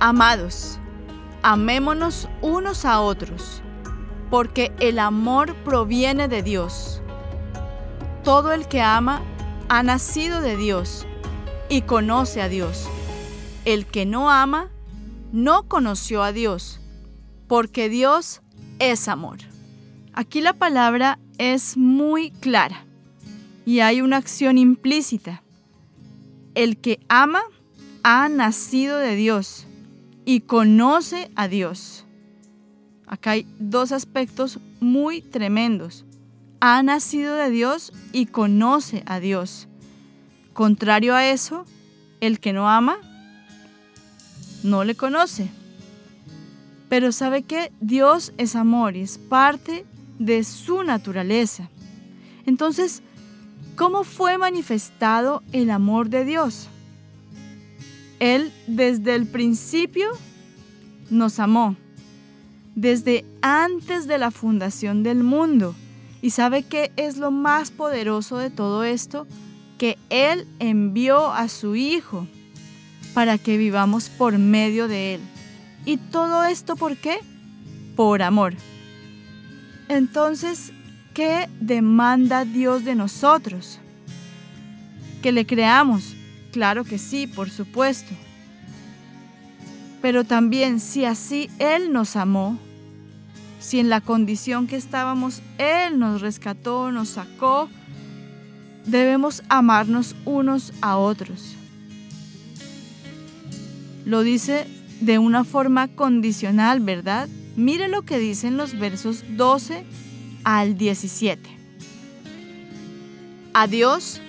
Amados, 0.00 0.78
amémonos 1.42 2.26
unos 2.40 2.86
a 2.86 3.02
otros, 3.02 3.60
porque 4.30 4.72
el 4.80 4.98
amor 4.98 5.54
proviene 5.56 6.26
de 6.26 6.42
Dios. 6.42 7.02
Todo 8.22 8.54
el 8.54 8.66
que 8.66 8.80
ama 8.80 9.20
ha 9.68 9.82
nacido 9.82 10.40
de 10.40 10.56
Dios 10.56 11.06
y 11.68 11.82
conoce 11.82 12.40
a 12.40 12.48
Dios. 12.48 12.88
El 13.66 13.84
que 13.84 14.06
no 14.06 14.30
ama 14.30 14.70
no 15.32 15.68
conoció 15.68 16.22
a 16.22 16.32
Dios, 16.32 16.80
porque 17.46 17.90
Dios 17.90 18.40
es 18.78 19.08
amor. 19.08 19.38
Aquí 20.12 20.40
la 20.40 20.52
palabra 20.52 21.18
es 21.38 21.76
muy 21.76 22.30
clara 22.30 22.84
y 23.66 23.80
hay 23.80 24.00
una 24.00 24.16
acción 24.16 24.58
implícita. 24.58 25.42
El 26.54 26.76
que 26.76 27.00
ama 27.08 27.42
ha 28.02 28.28
nacido 28.28 28.98
de 28.98 29.16
Dios 29.16 29.66
y 30.24 30.40
conoce 30.40 31.30
a 31.34 31.48
Dios. 31.48 32.04
Acá 33.06 33.32
hay 33.32 33.46
dos 33.58 33.92
aspectos 33.92 34.60
muy 34.80 35.20
tremendos. 35.20 36.04
Ha 36.60 36.82
nacido 36.82 37.34
de 37.34 37.50
Dios 37.50 37.92
y 38.12 38.26
conoce 38.26 39.02
a 39.06 39.20
Dios. 39.20 39.68
Contrario 40.52 41.14
a 41.14 41.28
eso, 41.28 41.66
el 42.20 42.40
que 42.40 42.52
no 42.52 42.68
ama 42.68 42.98
no 44.62 44.84
le 44.84 44.94
conoce. 44.94 45.50
Pero 46.94 47.10
sabe 47.10 47.42
que 47.42 47.72
Dios 47.80 48.32
es 48.38 48.54
amor 48.54 48.94
y 48.94 49.00
es 49.00 49.18
parte 49.18 49.84
de 50.20 50.44
su 50.44 50.84
naturaleza. 50.84 51.68
Entonces, 52.46 53.02
¿cómo 53.74 54.04
fue 54.04 54.38
manifestado 54.38 55.42
el 55.50 55.70
amor 55.70 56.08
de 56.08 56.24
Dios? 56.24 56.68
Él 58.20 58.52
desde 58.68 59.16
el 59.16 59.26
principio 59.26 60.06
nos 61.10 61.40
amó, 61.40 61.74
desde 62.76 63.24
antes 63.42 64.06
de 64.06 64.18
la 64.18 64.30
fundación 64.30 65.02
del 65.02 65.24
mundo. 65.24 65.74
¿Y 66.22 66.30
sabe 66.30 66.62
qué 66.62 66.92
es 66.94 67.16
lo 67.16 67.32
más 67.32 67.72
poderoso 67.72 68.38
de 68.38 68.50
todo 68.50 68.84
esto? 68.84 69.26
Que 69.78 69.98
Él 70.10 70.46
envió 70.60 71.32
a 71.32 71.48
su 71.48 71.74
Hijo 71.74 72.28
para 73.14 73.36
que 73.36 73.58
vivamos 73.58 74.10
por 74.10 74.38
medio 74.38 74.86
de 74.86 75.16
Él. 75.16 75.33
¿Y 75.84 75.98
todo 75.98 76.44
esto 76.44 76.76
por 76.76 76.96
qué? 76.96 77.18
Por 77.96 78.22
amor. 78.22 78.54
Entonces, 79.88 80.72
¿qué 81.12 81.48
demanda 81.60 82.44
Dios 82.44 82.84
de 82.84 82.94
nosotros? 82.94 83.78
Que 85.22 85.32
le 85.32 85.46
creamos. 85.46 86.14
Claro 86.52 86.84
que 86.84 86.98
sí, 86.98 87.26
por 87.26 87.50
supuesto. 87.50 88.12
Pero 90.00 90.24
también 90.24 90.80
si 90.80 91.04
así 91.04 91.50
Él 91.58 91.92
nos 91.92 92.16
amó, 92.16 92.58
si 93.60 93.80
en 93.80 93.88
la 93.88 94.00
condición 94.00 94.66
que 94.66 94.76
estábamos 94.76 95.42
Él 95.58 95.98
nos 95.98 96.20
rescató, 96.20 96.92
nos 96.92 97.10
sacó, 97.10 97.68
debemos 98.86 99.42
amarnos 99.48 100.14
unos 100.24 100.72
a 100.80 100.96
otros. 100.96 101.56
Lo 104.04 104.22
dice 104.22 104.66
de 105.04 105.18
una 105.18 105.44
forma 105.44 105.88
condicional, 105.88 106.80
¿verdad? 106.80 107.28
Mire 107.56 107.88
lo 107.88 108.02
que 108.02 108.18
dicen 108.18 108.56
los 108.56 108.78
versos 108.78 109.22
12 109.36 109.84
al 110.44 110.78
17. 110.78 111.50
A 113.52 113.66
Dios 113.66 114.20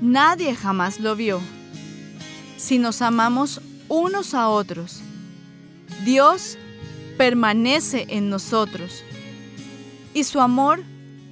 nadie 0.00 0.54
jamás 0.54 0.98
lo 0.98 1.14
vio. 1.14 1.40
Si 2.56 2.78
nos 2.78 3.02
amamos 3.02 3.60
unos 3.88 4.34
a 4.34 4.48
otros, 4.48 5.00
Dios 6.04 6.56
permanece 7.18 8.06
en 8.08 8.30
nosotros 8.30 9.04
y 10.14 10.24
su 10.24 10.40
amor 10.40 10.82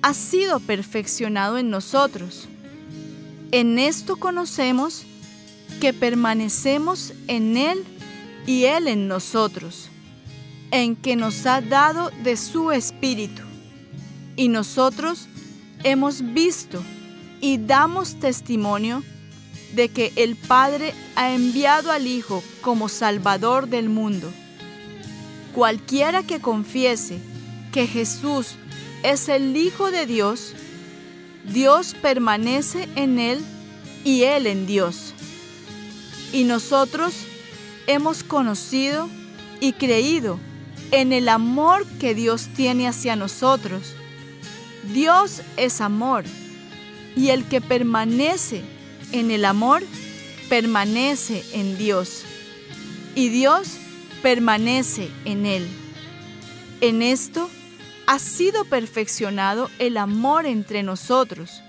ha 0.02 0.12
sido 0.12 0.60
perfeccionado 0.60 1.56
en 1.56 1.70
nosotros. 1.70 2.46
En 3.52 3.78
esto 3.78 4.16
conocemos 4.16 5.04
que 5.80 5.92
permanecemos 5.92 7.14
en 7.26 7.56
Él 7.56 7.84
y 8.50 8.64
Él 8.64 8.88
en 8.88 9.06
nosotros, 9.06 9.90
en 10.72 10.96
que 10.96 11.14
nos 11.14 11.46
ha 11.46 11.60
dado 11.60 12.10
de 12.24 12.36
su 12.36 12.72
Espíritu. 12.72 13.42
Y 14.34 14.48
nosotros 14.48 15.28
hemos 15.84 16.34
visto 16.34 16.82
y 17.40 17.58
damos 17.58 18.16
testimonio 18.16 19.04
de 19.76 19.88
que 19.88 20.12
el 20.16 20.34
Padre 20.34 20.94
ha 21.14 21.32
enviado 21.32 21.92
al 21.92 22.08
Hijo 22.08 22.42
como 22.60 22.88
Salvador 22.88 23.68
del 23.68 23.88
mundo. 23.88 24.28
Cualquiera 25.54 26.24
que 26.24 26.40
confiese 26.40 27.20
que 27.70 27.86
Jesús 27.86 28.56
es 29.04 29.28
el 29.28 29.56
Hijo 29.56 29.92
de 29.92 30.06
Dios, 30.06 30.54
Dios 31.44 31.94
permanece 32.02 32.88
en 32.96 33.20
él 33.20 33.44
y 34.02 34.24
él 34.24 34.48
en 34.48 34.66
Dios. 34.66 35.14
Y 36.32 36.42
nosotros 36.42 37.14
hemos 37.92 38.22
conocido 38.22 39.08
y 39.60 39.72
creído 39.72 40.38
en 40.92 41.12
el 41.12 41.28
amor 41.28 41.86
que 41.98 42.14
Dios 42.14 42.48
tiene 42.54 42.86
hacia 42.86 43.16
nosotros. 43.16 43.94
Dios 44.92 45.42
es 45.56 45.80
amor 45.80 46.24
y 47.16 47.30
el 47.30 47.44
que 47.44 47.60
permanece 47.60 48.62
en 49.12 49.30
el 49.30 49.44
amor 49.44 49.82
permanece 50.48 51.44
en 51.52 51.76
Dios 51.76 52.24
y 53.14 53.28
Dios 53.28 53.76
permanece 54.22 55.10
en 55.24 55.44
él. 55.46 55.68
En 56.80 57.02
esto 57.02 57.50
ha 58.06 58.18
sido 58.18 58.64
perfeccionado 58.64 59.68
el 59.78 59.96
amor 59.96 60.46
entre 60.46 60.82
nosotros, 60.82 61.62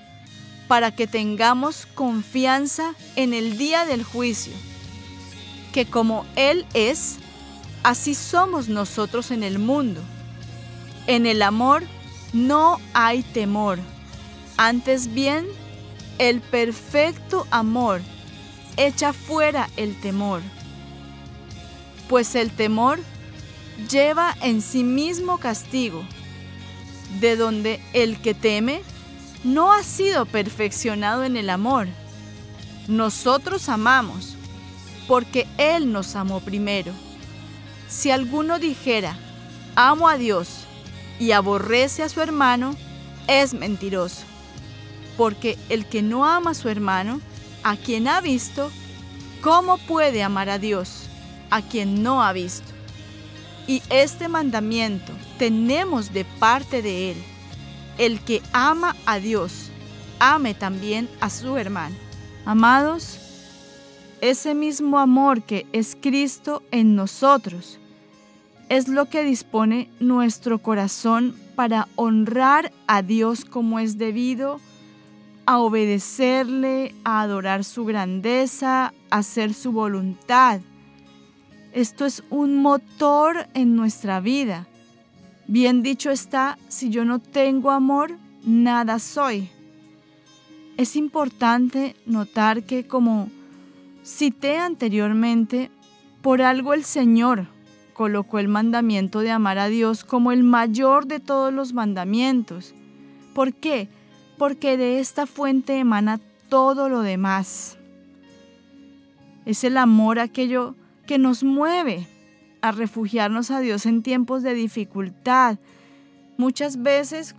para 0.68 0.96
que 0.96 1.06
tengamos 1.06 1.86
confianza 1.96 2.96
en 3.16 3.34
el 3.34 3.58
día 3.58 3.86
del 3.86 4.04
juicio, 4.04 4.54
que 5.72 5.86
como 5.86 6.26
Él 6.36 6.66
es, 6.74 7.18
así 7.84 8.16
somos 8.16 8.70
nosotros 8.70 9.32
en 9.32 9.44
el 9.44 9.60
mundo. 9.60 10.02
En 11.08 11.26
el 11.26 11.42
amor 11.42 11.84
no 12.34 12.80
hay 12.94 13.24
temor, 13.24 13.80
antes 14.58 15.14
bien, 15.14 15.48
el 16.20 16.40
perfecto 16.40 17.48
amor 17.50 18.02
echa 18.78 19.12
fuera 19.12 19.70
el 19.76 20.00
temor, 20.00 20.42
pues 22.08 22.36
el 22.36 22.52
temor 22.52 23.00
lleva 23.90 24.36
en 24.42 24.62
sí 24.62 24.84
mismo 24.84 25.40
castigo 25.40 26.04
de 27.20 27.36
donde 27.36 27.82
el 27.94 28.22
que 28.22 28.34
teme 28.34 28.82
no 29.44 29.74
ha 29.74 29.84
sido 29.84 30.26
perfeccionado 30.26 31.24
en 31.24 31.36
el 31.36 31.50
amor. 31.50 31.88
Nosotros 32.88 33.70
amamos, 33.70 34.38
porque 35.08 35.48
Él 35.58 35.92
nos 35.92 36.16
amó 36.16 36.40
primero. 36.40 36.94
Si 37.88 38.12
alguno 38.12 38.60
dijera, 38.60 39.18
amo 39.76 40.08
a 40.08 40.18
Dios 40.18 40.66
y 41.20 41.32
aborrece 41.32 42.04
a 42.04 42.10
su 42.10 42.22
hermano, 42.22 42.76
es 43.28 43.54
mentiroso. 43.54 44.24
Porque 45.18 45.58
el 45.70 45.86
que 45.86 46.02
no 46.02 46.26
ama 46.26 46.52
a 46.52 46.56
su 46.56 46.70
hermano, 46.70 47.22
a 47.64 47.76
quien 47.76 48.08
ha 48.08 48.22
visto, 48.22 48.72
¿cómo 49.42 49.78
puede 49.78 50.24
amar 50.24 50.50
a 50.50 50.58
Dios, 50.58 51.08
a 51.50 51.62
quien 51.62 52.02
no 52.02 52.24
ha 52.24 52.34
visto? 52.34 52.72
Y 53.68 53.84
este 53.90 54.28
mandamiento 54.28 55.14
tenemos 55.38 56.14
de 56.14 56.26
parte 56.26 56.82
de 56.82 57.12
Él. 57.12 57.18
El 57.98 58.22
que 58.22 58.42
ama 58.54 58.96
a 59.06 59.20
Dios, 59.20 59.70
ame 60.20 60.54
también 60.54 61.10
a 61.20 61.30
su 61.30 61.58
hermano. 61.58 61.96
Amados, 62.46 63.20
ese 64.22 64.54
mismo 64.54 65.00
amor 65.00 65.42
que 65.42 65.66
es 65.74 65.98
Cristo 66.00 66.64
en 66.72 66.96
nosotros 66.96 67.80
es 68.70 68.88
lo 68.88 69.10
que 69.10 69.24
dispone 69.24 69.90
nuestro 70.00 70.60
corazón 70.60 71.36
para 71.56 71.88
honrar 71.96 72.72
a 72.88 73.02
Dios 73.02 73.44
como 73.44 73.80
es 73.80 73.98
debido, 73.98 74.62
a 75.46 75.60
obedecerle, 75.60 76.96
a 77.04 77.22
adorar 77.22 77.66
su 77.66 77.84
grandeza, 77.84 78.94
a 79.10 79.18
hacer 79.18 79.54
su 79.54 79.74
voluntad 79.74 80.62
esto 81.74 82.06
es 82.06 82.24
un 82.30 82.62
motor 82.62 83.48
en 83.54 83.76
nuestra 83.78 84.20
vida. 84.20 84.68
Bien 85.48 85.82
dicho 85.82 86.12
está, 86.12 86.58
si 86.68 86.90
yo 86.90 87.06
no 87.06 87.20
tengo 87.20 87.72
amor, 87.72 88.18
nada 88.44 89.00
soy. 89.00 89.50
Es 90.76 90.98
importante 90.98 91.96
notar 92.06 92.64
que 92.64 92.86
como 92.86 93.30
cité 94.04 94.58
anteriormente, 94.58 95.72
por 96.22 96.42
algo 96.42 96.74
el 96.74 96.84
Señor 96.84 97.48
colocó 97.94 98.40
el 98.40 98.48
mandamiento 98.48 99.20
de 99.20 99.32
amar 99.32 99.60
a 99.60 99.68
Dios 99.68 100.04
como 100.04 100.32
el 100.32 100.44
mayor 100.44 101.06
de 101.06 101.20
todos 101.20 101.54
los 101.54 101.74
mandamientos. 101.74 102.74
¿Por 103.36 103.54
qué? 103.54 103.90
Porque 104.38 104.78
de 104.78 105.00
esta 105.00 105.28
fuente 105.28 105.78
emana 105.78 106.20
todo 106.50 106.90
lo 106.90 107.02
demás. 107.02 107.78
Es 109.46 109.64
el 109.64 109.78
amor 109.78 110.20
aquello 110.20 110.76
que 111.06 111.18
nos 111.18 111.44
mueve 111.44 112.08
a 112.62 112.72
refugiarnos 112.72 113.52
a 113.52 113.60
Dios 113.60 113.86
en 113.86 114.04
tiempos 114.04 114.44
de 114.44 114.54
dificultad. 114.54 115.58
Muchas 116.38 116.82
veces 116.82 117.36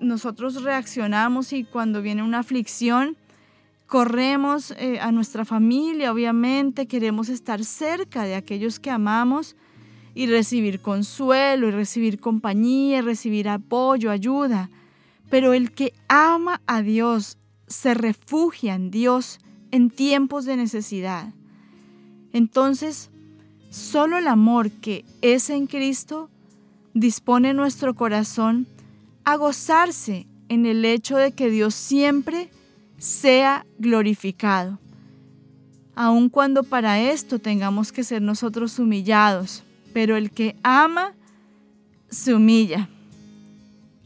nosotros 0.00 0.62
reaccionamos 0.62 1.52
y 1.52 1.64
cuando 1.64 2.02
viene 2.02 2.22
una 2.22 2.40
aflicción, 2.40 3.16
corremos 3.92 4.70
eh, 4.78 5.00
a 5.00 5.12
nuestra 5.12 5.44
familia, 5.44 6.10
obviamente, 6.10 6.86
queremos 6.86 7.28
estar 7.28 7.62
cerca 7.62 8.24
de 8.24 8.34
aquellos 8.34 8.80
que 8.80 8.88
amamos 8.90 9.54
y 10.14 10.26
recibir 10.26 10.80
consuelo 10.80 11.68
y 11.68 11.72
recibir 11.72 12.18
compañía, 12.18 12.98
y 12.98 13.02
recibir 13.02 13.50
apoyo, 13.50 14.10
ayuda. 14.10 14.70
Pero 15.28 15.52
el 15.52 15.72
que 15.72 15.92
ama 16.08 16.62
a 16.66 16.80
Dios 16.80 17.36
se 17.66 17.92
refugia 17.92 18.74
en 18.74 18.90
Dios 18.90 19.40
en 19.70 19.90
tiempos 19.90 20.46
de 20.46 20.56
necesidad. 20.56 21.34
Entonces, 22.32 23.10
Solo 23.72 24.18
el 24.18 24.28
amor 24.28 24.70
que 24.70 25.06
es 25.22 25.48
en 25.48 25.66
Cristo 25.66 26.28
dispone 26.92 27.54
nuestro 27.54 27.94
corazón 27.94 28.66
a 29.24 29.36
gozarse 29.36 30.26
en 30.50 30.66
el 30.66 30.84
hecho 30.84 31.16
de 31.16 31.32
que 31.32 31.48
Dios 31.48 31.74
siempre 31.74 32.50
sea 33.02 33.66
glorificado, 33.80 34.78
aun 35.96 36.28
cuando 36.28 36.62
para 36.62 37.00
esto 37.00 37.40
tengamos 37.40 37.90
que 37.90 38.04
ser 38.04 38.22
nosotros 38.22 38.78
humillados, 38.78 39.64
pero 39.92 40.16
el 40.16 40.30
que 40.30 40.54
ama 40.62 41.12
se 42.08 42.32
humilla 42.32 42.88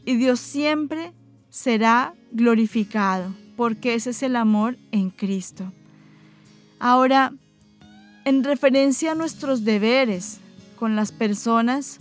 y 0.03 0.15
Dios 0.15 0.39
siempre 0.39 1.13
será 1.51 2.15
glorificado, 2.31 3.35
porque 3.55 3.93
ese 3.93 4.09
es 4.09 4.23
el 4.23 4.35
amor 4.35 4.79
en 4.91 5.11
Cristo. 5.11 5.71
Ahora, 6.79 7.33
en 8.25 8.43
referencia 8.43 9.11
a 9.11 9.15
nuestros 9.15 9.63
deberes 9.63 10.39
con 10.75 10.95
las 10.95 11.11
personas, 11.11 11.99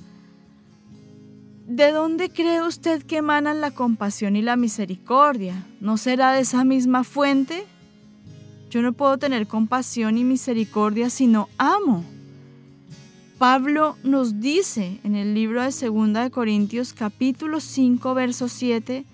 ¿de 1.66 1.92
dónde 1.92 2.30
cree 2.30 2.62
usted 2.62 3.02
que 3.02 3.18
emanan 3.18 3.60
la 3.60 3.70
compasión 3.70 4.36
y 4.36 4.42
la 4.42 4.56
misericordia? 4.56 5.66
¿No 5.80 5.96
será 5.96 6.32
de 6.32 6.40
esa 6.40 6.64
misma 6.64 7.04
fuente? 7.04 7.64
Yo 8.70 8.82
no 8.82 8.92
puedo 8.92 9.18
tener 9.18 9.46
compasión 9.46 10.18
y 10.18 10.24
misericordia 10.24 11.10
si 11.10 11.26
no 11.26 11.48
amo. 11.58 12.04
Pablo 13.38 13.96
nos 14.02 14.40
dice 14.40 14.98
en 15.04 15.14
el 15.14 15.34
libro 15.34 15.62
de 15.62 15.70
2 15.70 16.12
de 16.12 16.30
Corintios 16.30 16.92
capítulo 16.94 17.60
5 17.60 18.14
verso 18.14 18.48
7 18.48 19.04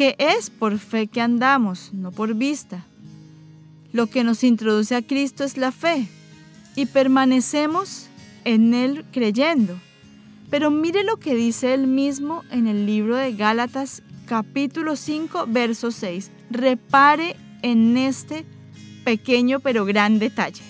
que 0.00 0.16
es 0.18 0.48
por 0.48 0.78
fe 0.78 1.08
que 1.08 1.20
andamos, 1.20 1.92
no 1.92 2.10
por 2.10 2.34
vista. 2.34 2.86
Lo 3.92 4.06
que 4.06 4.24
nos 4.24 4.44
introduce 4.44 4.94
a 4.94 5.02
Cristo 5.02 5.44
es 5.44 5.58
la 5.58 5.72
fe, 5.72 6.08
y 6.74 6.86
permanecemos 6.86 8.06
en 8.44 8.72
Él 8.72 9.04
creyendo. 9.12 9.78
Pero 10.50 10.70
mire 10.70 11.04
lo 11.04 11.18
que 11.18 11.34
dice 11.34 11.74
él 11.74 11.86
mismo 11.86 12.44
en 12.50 12.66
el 12.66 12.84
libro 12.84 13.14
de 13.16 13.32
Gálatas 13.34 14.02
capítulo 14.26 14.96
5, 14.96 15.46
verso 15.48 15.92
6. 15.92 16.30
Repare 16.50 17.36
en 17.62 17.96
este 17.96 18.44
pequeño 19.04 19.60
pero 19.60 19.84
gran 19.84 20.18
detalle. 20.18 20.62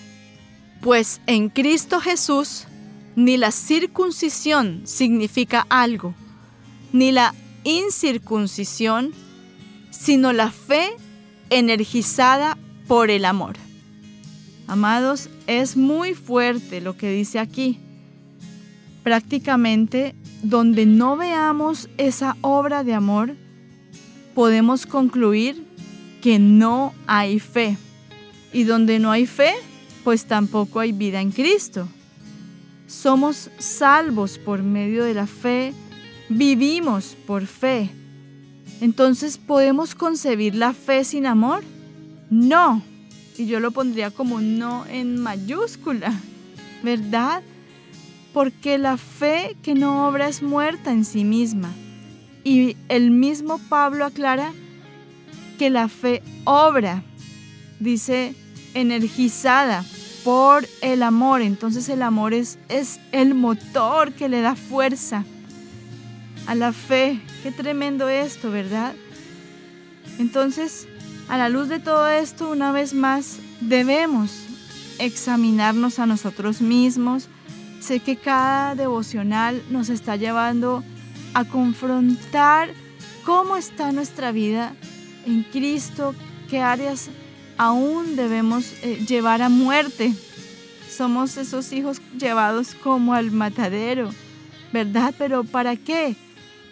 Pues 0.81 1.19
en 1.25 1.49
Cristo 1.49 1.99
Jesús 1.99 2.67
ni 3.15 3.37
la 3.37 3.51
circuncisión 3.51 4.81
significa 4.85 5.65
algo, 5.69 6.13
ni 6.93 7.11
la 7.11 7.33
incircuncisión, 7.63 9.11
sino 9.89 10.31
la 10.31 10.51
fe 10.51 10.91
energizada 11.49 12.57
por 12.87 13.09
el 13.09 13.25
amor. 13.25 13.57
Amados, 14.67 15.29
es 15.47 15.75
muy 15.75 16.13
fuerte 16.13 16.81
lo 16.81 16.95
que 16.95 17.11
dice 17.11 17.39
aquí. 17.39 17.79
Prácticamente 19.03 20.15
donde 20.43 20.85
no 20.85 21.17
veamos 21.17 21.89
esa 21.97 22.37
obra 22.41 22.83
de 22.83 22.93
amor, 22.93 23.35
podemos 24.35 24.85
concluir 24.85 25.65
que 26.21 26.39
no 26.39 26.93
hay 27.07 27.39
fe. 27.39 27.77
Y 28.53 28.63
donde 28.63 28.99
no 28.99 29.11
hay 29.11 29.25
fe, 29.25 29.53
pues 30.03 30.25
tampoco 30.25 30.79
hay 30.79 30.91
vida 30.91 31.21
en 31.21 31.31
Cristo. 31.31 31.87
Somos 32.87 33.49
salvos 33.57 34.37
por 34.37 34.61
medio 34.61 35.03
de 35.03 35.13
la 35.13 35.27
fe, 35.27 35.73
vivimos 36.29 37.15
por 37.25 37.45
fe. 37.45 37.89
Entonces, 38.81 39.37
¿podemos 39.37 39.95
concebir 39.95 40.55
la 40.55 40.73
fe 40.73 41.03
sin 41.03 41.25
amor? 41.25 41.63
No. 42.29 42.83
y 43.37 43.45
yo 43.45 43.59
lo 43.59 43.71
pondría 43.71 44.11
como 44.11 44.39
no 44.41 44.85
en 44.87 45.19
mayúscula, 45.19 46.13
¿verdad? 46.83 47.41
Porque 48.33 48.77
la 48.77 48.97
fe 48.97 49.57
que 49.61 49.75
no 49.75 50.07
obra 50.07 50.27
es 50.27 50.41
muerta 50.41 50.91
en 50.91 51.05
sí 51.05 51.23
misma. 51.23 51.69
Y 52.43 52.77
el 52.89 53.11
mismo 53.11 53.59
Pablo 53.69 54.05
aclara 54.05 54.53
que 55.59 55.69
la 55.69 55.87
fe 55.87 56.23
obra, 56.45 57.03
dice, 57.79 58.33
energizada 58.73 59.83
por 60.23 60.67
el 60.81 61.03
amor. 61.03 61.41
Entonces 61.41 61.89
el 61.89 62.01
amor 62.01 62.33
es, 62.33 62.57
es 62.69 62.99
el 63.11 63.35
motor 63.35 64.13
que 64.13 64.29
le 64.29 64.41
da 64.41 64.55
fuerza 64.55 65.23
a 66.47 66.55
la 66.55 66.73
fe. 66.73 67.19
Qué 67.43 67.51
tremendo 67.51 68.09
esto, 68.09 68.51
¿verdad? 68.51 68.93
Entonces, 70.19 70.87
a 71.29 71.37
la 71.37 71.49
luz 71.49 71.69
de 71.69 71.79
todo 71.79 72.09
esto, 72.09 72.49
una 72.49 72.71
vez 72.71 72.93
más, 72.93 73.39
debemos 73.61 74.31
examinarnos 74.99 75.99
a 75.99 76.05
nosotros 76.05 76.61
mismos. 76.61 77.27
Sé 77.81 77.99
que 77.99 78.15
cada 78.15 78.75
devocional 78.75 79.59
nos 79.71 79.89
está 79.89 80.15
llevando 80.15 80.83
a 81.33 81.45
confrontar 81.45 82.69
cómo 83.25 83.57
está 83.57 83.91
nuestra 83.91 84.31
vida 84.31 84.75
en 85.25 85.41
Cristo, 85.43 86.13
qué 86.47 86.59
áreas 86.59 87.09
aún 87.57 88.15
debemos 88.15 88.71
eh, 88.83 89.03
llevar 89.07 89.41
a 89.41 89.49
muerte. 89.49 90.13
Somos 90.95 91.37
esos 91.37 91.73
hijos 91.73 91.99
llevados 92.19 92.75
como 92.75 93.15
al 93.15 93.31
matadero, 93.31 94.11
¿verdad? 94.71 95.15
Pero 95.17 95.43
¿para 95.43 95.75
qué? 95.75 96.15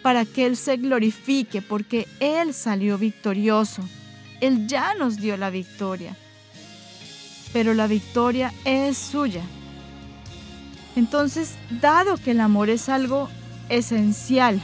Para 0.02 0.24
que 0.24 0.46
Él 0.46 0.56
se 0.56 0.76
glorifique, 0.76 1.60
porque 1.60 2.06
Él 2.20 2.54
salió 2.54 2.98
victorioso. 2.98 3.82
Él 4.40 4.68
ya 4.68 4.94
nos 4.94 5.16
dio 5.16 5.36
la 5.36 5.50
victoria. 5.50 6.16
Pero 7.52 7.74
la 7.74 7.88
victoria 7.88 8.54
es 8.64 8.96
suya. 8.96 9.42
Entonces, 10.96 11.54
dado 11.80 12.16
que 12.16 12.32
el 12.32 12.40
amor 12.40 12.70
es 12.70 12.88
algo 12.88 13.28
esencial 13.68 14.60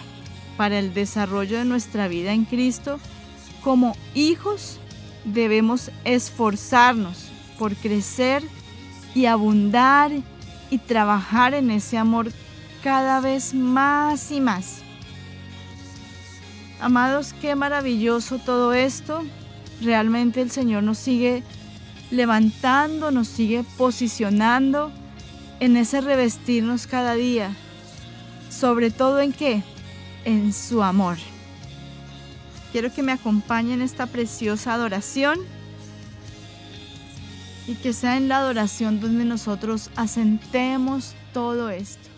para 0.56 0.78
el 0.78 0.94
desarrollo 0.94 1.58
de 1.58 1.64
nuestra 1.64 2.08
vida 2.08 2.32
en 2.32 2.44
Cristo, 2.44 2.98
como 3.62 3.96
hijos 4.14 4.78
debemos 5.24 5.90
esforzarnos 6.04 7.28
por 7.58 7.74
crecer 7.74 8.42
y 9.14 9.26
abundar 9.26 10.12
y 10.70 10.78
trabajar 10.78 11.54
en 11.54 11.70
ese 11.70 11.98
amor 11.98 12.30
cada 12.82 13.20
vez 13.20 13.54
más 13.54 14.30
y 14.30 14.40
más. 14.40 14.82
Amados, 16.80 17.34
qué 17.40 17.54
maravilloso 17.54 18.38
todo 18.38 18.72
esto. 18.74 19.22
Realmente 19.80 20.42
el 20.42 20.50
Señor 20.50 20.82
nos 20.82 20.98
sigue 20.98 21.42
levantando, 22.10 23.10
nos 23.10 23.28
sigue 23.28 23.64
posicionando 23.76 24.92
en 25.60 25.76
ese 25.76 26.00
revestirnos 26.00 26.86
cada 26.86 27.14
día. 27.14 27.54
Sobre 28.50 28.90
todo 28.90 29.20
en 29.20 29.32
qué? 29.32 29.62
En 30.24 30.52
su 30.52 30.82
amor. 30.82 31.16
Quiero 32.72 32.92
que 32.92 33.02
me 33.02 33.12
acompañen 33.12 33.80
en 33.80 33.82
esta 33.82 34.06
preciosa 34.06 34.74
adoración 34.74 35.38
y 37.66 37.74
que 37.74 37.92
sea 37.92 38.16
en 38.16 38.28
la 38.28 38.38
adoración 38.38 39.00
donde 39.00 39.24
nosotros 39.24 39.90
asentemos 39.96 41.14
todo 41.32 41.70
esto. 41.70 42.15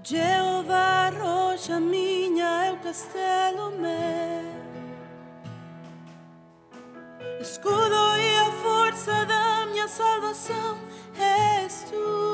Jeová, 0.00 1.10
rocha 1.10 1.78
minha, 1.78 2.64
é 2.64 2.72
o 2.72 2.78
castelo 2.78 3.70
meu. 3.72 3.92
Escudo 7.38 8.16
e 8.16 8.38
a 8.38 8.52
força 8.62 9.24
da 9.26 9.66
minha 9.66 9.86
salvação 9.86 10.78
és 11.18 11.84
tu. 11.90 12.31